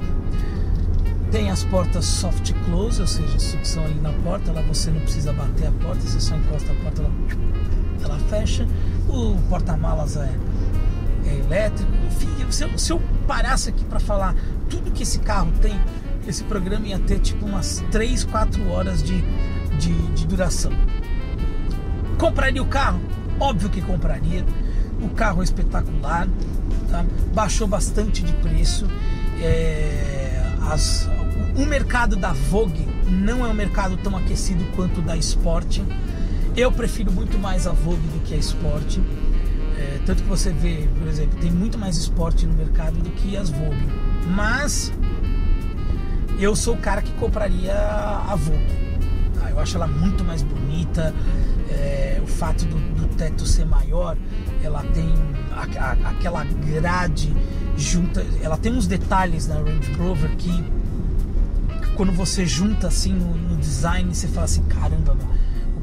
Tem 1.31 1.49
as 1.49 1.63
portas 1.63 2.03
soft 2.05 2.53
close, 2.65 2.99
ou 2.99 3.07
seja, 3.07 3.39
sucção 3.39 3.85
ali 3.85 3.99
na 4.01 4.11
porta, 4.11 4.51
lá 4.51 4.61
você 4.63 4.91
não 4.91 4.99
precisa 4.99 5.31
bater 5.31 5.67
a 5.67 5.71
porta, 5.71 6.01
você 6.01 6.19
só 6.19 6.35
encosta 6.35 6.71
a 6.71 6.75
porta, 6.75 7.01
ela, 7.01 7.11
ela 8.03 8.19
fecha. 8.27 8.67
O 9.07 9.37
porta-malas 9.49 10.17
é 10.17 10.29
elétrico, 11.45 11.91
enfim, 12.07 12.29
se 12.49 12.63
eu, 12.63 12.77
se 12.77 12.91
eu 12.91 13.01
parasse 13.27 13.69
aqui 13.69 13.83
para 13.85 13.99
falar 13.99 14.35
tudo 14.69 14.91
que 14.91 15.03
esse 15.03 15.19
carro 15.19 15.51
tem, 15.61 15.79
esse 16.27 16.43
programa 16.43 16.87
ia 16.87 16.99
ter 16.99 17.19
tipo 17.19 17.45
umas 17.45 17.83
3, 17.91 18.23
4 18.25 18.69
horas 18.69 19.03
de, 19.03 19.21
de, 19.77 19.93
de 20.13 20.27
duração. 20.27 20.71
Compraria 22.17 22.61
o 22.61 22.65
carro? 22.65 22.99
Óbvio 23.39 23.69
que 23.69 23.81
compraria. 23.81 24.45
O 25.01 25.09
carro 25.09 25.41
é 25.41 25.43
espetacular, 25.43 26.27
tá? 26.89 27.05
baixou 27.33 27.67
bastante 27.67 28.23
de 28.23 28.33
preço. 28.33 28.87
É, 29.41 30.41
as, 30.71 31.07
o 31.57 31.65
mercado 31.65 32.15
da 32.15 32.33
Vogue 32.33 32.87
não 33.07 33.45
é 33.45 33.49
um 33.49 33.53
mercado 33.53 33.97
tão 33.97 34.15
aquecido 34.17 34.63
quanto 34.75 34.99
o 34.99 35.03
da 35.03 35.15
Sport. 35.17 35.81
Eu 36.55 36.71
prefiro 36.71 37.11
muito 37.11 37.37
mais 37.37 37.67
a 37.67 37.71
Vogue 37.71 38.07
do 38.07 38.23
que 38.23 38.33
a 38.33 38.37
Sport. 38.37 38.99
É, 39.85 39.99
tanto 40.03 40.23
que 40.23 40.29
você 40.29 40.51
vê, 40.51 40.89
por 40.97 41.07
exemplo, 41.07 41.39
tem 41.39 41.51
muito 41.51 41.77
mais 41.77 41.95
esporte 41.97 42.45
no 42.47 42.53
mercado 42.53 42.97
do 42.97 43.11
que 43.11 43.37
as 43.37 43.49
Vogue. 43.49 43.87
Mas 44.35 44.91
eu 46.39 46.55
sou 46.55 46.73
o 46.73 46.77
cara 46.77 47.01
que 47.01 47.11
compraria 47.13 47.75
a 47.75 48.35
Vogue. 48.35 48.99
Tá? 49.35 49.51
Eu 49.51 49.59
acho 49.59 49.77
ela 49.77 49.87
muito 49.87 50.23
mais 50.23 50.41
bonita. 50.41 51.13
É, 51.69 52.19
o 52.23 52.27
fato 52.27 52.65
do, 52.65 52.75
do, 52.95 53.15
teto 53.15 53.45
ser 53.45 53.65
maior, 53.65 54.17
ela 54.63 54.83
tem 54.93 55.13
a, 55.51 55.83
a, 55.83 55.91
aquela 56.09 56.43
grade 56.43 57.35
junta. 57.77 58.25
Ela 58.41 58.57
tem 58.57 58.73
uns 58.73 58.87
detalhes 58.87 59.47
na 59.47 59.55
Range 59.55 59.93
Rover 59.93 60.35
que 60.35 60.63
quando 61.95 62.11
você 62.11 62.45
junta 62.45 62.87
assim 62.87 63.13
no, 63.13 63.35
no 63.35 63.55
design, 63.57 64.13
você 64.13 64.27
fala 64.27 64.45
assim, 64.45 64.63
caramba, 64.63 65.15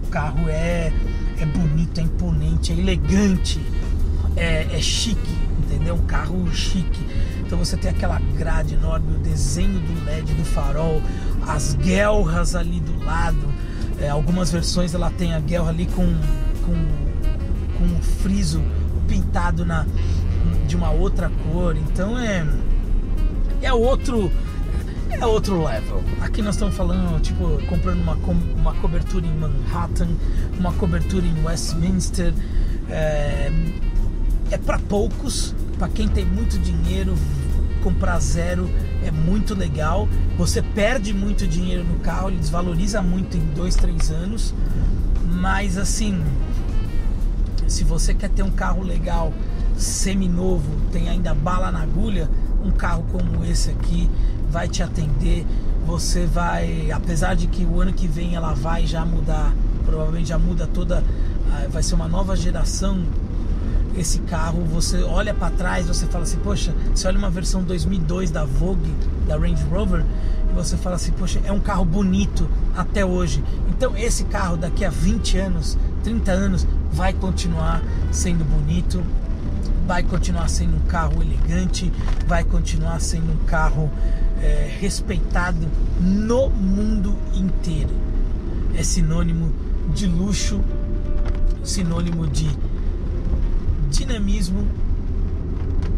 o 0.05 0.09
carro 0.09 0.49
é, 0.49 0.93
é 1.39 1.47
bonito, 1.47 1.99
é 2.01 2.03
imponente, 2.03 2.73
é 2.73 2.77
elegante 2.77 3.61
é, 4.37 4.67
é 4.73 4.81
chique, 4.81 5.37
entendeu? 5.59 5.95
Um 5.95 6.07
carro 6.07 6.51
chique. 6.53 7.01
Então 7.45 7.59
você 7.59 7.77
tem 7.77 7.91
aquela 7.91 8.19
grade 8.37 8.75
enorme, 8.75 9.17
o 9.17 9.19
desenho 9.19 9.79
do 9.79 10.05
LED 10.07 10.33
do 10.35 10.45
farol, 10.45 11.03
as 11.47 11.75
guelras 11.75 12.55
ali 12.55 12.81
do 12.81 13.05
lado. 13.05 13.53
É, 14.01 14.09
algumas 14.09 14.51
versões 14.51 14.95
ela 14.95 15.11
tem 15.11 15.35
a 15.35 15.41
guelra 15.41 15.71
ali 15.71 15.87
com, 15.87 16.07
com, 16.65 17.79
com 17.79 17.85
um 17.85 18.03
friso 18.23 18.63
pintado 19.07 19.65
na, 19.65 19.87
de 20.67 20.77
uma 20.77 20.91
outra 20.91 21.31
cor. 21.45 21.77
Então 21.77 22.19
é, 22.19 22.47
é 23.61 23.73
outro 23.73 24.31
é 25.11 25.27
outro 25.27 25.63
level. 25.63 26.03
Aqui 26.21 26.41
nós 26.41 26.55
estamos 26.55 26.75
falando, 26.75 27.21
tipo, 27.21 27.61
comprando 27.67 28.01
uma, 28.01 28.15
uma 28.57 28.75
cobertura 28.75 29.27
em 29.27 29.35
Manhattan, 29.35 30.09
uma 30.59 30.73
cobertura 30.73 31.27
em 31.27 31.45
Westminster. 31.45 32.33
É, 32.89 33.53
é 34.53 34.59
para 34.59 34.79
poucos, 34.79 35.55
para 35.79 35.89
quem 35.89 36.07
tem 36.07 36.27
muito 36.27 36.59
dinheiro, 36.59 37.15
comprar 37.83 38.19
zero 38.21 38.71
é 39.03 39.11
muito 39.11 39.55
legal. 39.55 40.07
Você 40.37 40.61
perde 40.61 41.13
muito 41.15 41.47
dinheiro 41.47 41.83
no 41.83 41.99
carro, 42.01 42.29
ele 42.29 42.39
desvaloriza 42.39 43.01
muito 43.01 43.37
em 43.37 43.45
dois, 43.55 43.75
três 43.75 44.11
anos. 44.11 44.55
Mas 45.25 45.79
assim, 45.79 46.23
se 47.67 47.83
você 47.83 48.13
quer 48.13 48.29
ter 48.29 48.43
um 48.43 48.51
carro 48.51 48.83
legal, 48.83 49.33
semi-novo, 49.77 50.71
tem 50.93 51.09
ainda 51.09 51.35
bala 51.35 51.73
na 51.73 51.81
agulha, 51.81 52.29
um 52.63 52.71
carro 52.71 53.05
como 53.11 53.45
esse 53.47 53.71
aqui 53.71 54.09
vai 54.51 54.69
te 54.69 54.83
atender. 54.83 55.47
Você 55.87 56.27
vai, 56.27 56.91
apesar 56.91 57.35
de 57.35 57.47
que 57.47 57.65
o 57.65 57.81
ano 57.81 57.93
que 57.93 58.07
vem 58.07 58.37
ela 58.37 58.53
vai 58.53 58.87
já 58.87 59.05
mudar, 59.05 59.53
provavelmente 59.87 60.29
já 60.29 60.39
muda 60.39 60.67
toda, 60.67 61.03
ah, 61.51 61.67
vai 61.71 61.83
ser 61.83 61.95
uma 61.95 62.07
nova 62.07 62.37
geração 62.37 63.03
esse 63.97 64.21
carro, 64.21 64.65
você 64.65 65.03
olha 65.03 65.35
para 65.35 65.51
trás, 65.51 65.87
você 65.87 66.07
fala 66.07 66.25
assim, 66.25 66.39
poxa, 66.39 66.75
você 66.95 67.07
olha 67.07 67.19
uma 67.19 67.31
versão 67.31 67.63
2002 67.63 68.31
da 68.31 68.45
Vogue, 68.45 68.93
da 69.27 69.37
Range 69.37 69.63
Rover, 69.65 70.05
e 70.51 70.55
você 70.55 70.77
fala 70.77 70.97
assim, 70.97 71.13
poxa, 71.13 71.41
é 71.45 71.53
um 71.53 71.61
carro 71.61 71.85
bonito 71.85 72.49
até 72.77 73.05
hoje. 73.05 73.43
Então 73.69 73.97
esse 73.97 74.25
carro 74.25 74.57
daqui 74.57 74.85
a 74.85 74.91
20 74.91 75.39
anos, 75.39 75.79
30 76.05 76.33
anos, 76.33 76.67
vai 76.91 77.13
continuar 77.13 77.83
sendo 78.11 78.45
bonito, 78.45 79.03
vai 79.87 80.03
continuar 80.03 80.49
sendo 80.49 80.77
um 80.77 80.87
carro 80.87 81.23
elegante, 81.23 81.93
vai 82.27 82.45
continuar 82.45 83.01
sendo 83.01 83.33
um 83.33 83.45
carro 83.47 83.91
é, 84.41 84.71
respeitado 84.81 85.67
no 86.01 86.49
mundo 86.49 87.17
inteiro. 87.35 87.91
É 88.75 88.83
sinônimo 88.83 89.53
de 89.95 90.07
luxo, 90.07 90.61
sinônimo 91.63 92.27
de 92.27 92.49
dinamismo, 93.93 94.67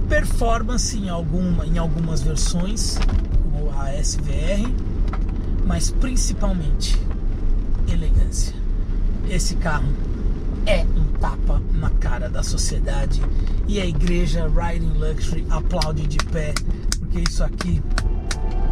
performance 0.08 0.96
em, 0.98 1.08
alguma, 1.08 1.64
em 1.64 1.78
algumas 1.78 2.20
versões, 2.20 2.98
como 3.42 3.70
a 3.78 3.92
SVR, 4.02 4.68
mas 5.64 5.90
principalmente 5.90 7.00
elegância. 7.88 8.54
Esse 9.30 9.54
carro 9.56 9.88
é 10.66 10.84
um 10.84 11.04
tapa 11.20 11.62
na 11.72 11.90
cara 11.90 12.28
da 12.28 12.42
sociedade 12.42 13.22
e 13.66 13.80
a 13.80 13.86
igreja 13.86 14.48
Riding 14.48 14.98
Luxury 14.98 15.46
aplaude 15.48 16.06
de 16.06 16.18
pé, 16.18 16.52
porque 16.98 17.20
isso 17.20 17.44
aqui 17.44 17.80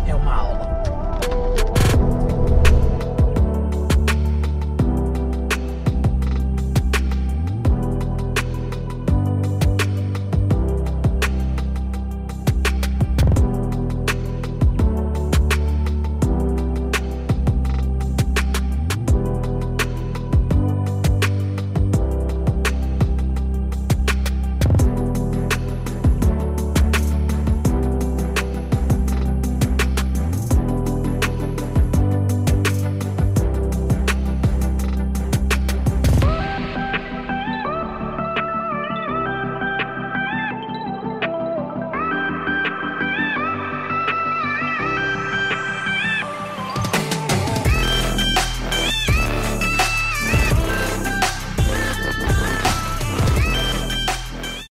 é 0.07 0.15
uma 0.15 0.35
aula. 0.35 0.92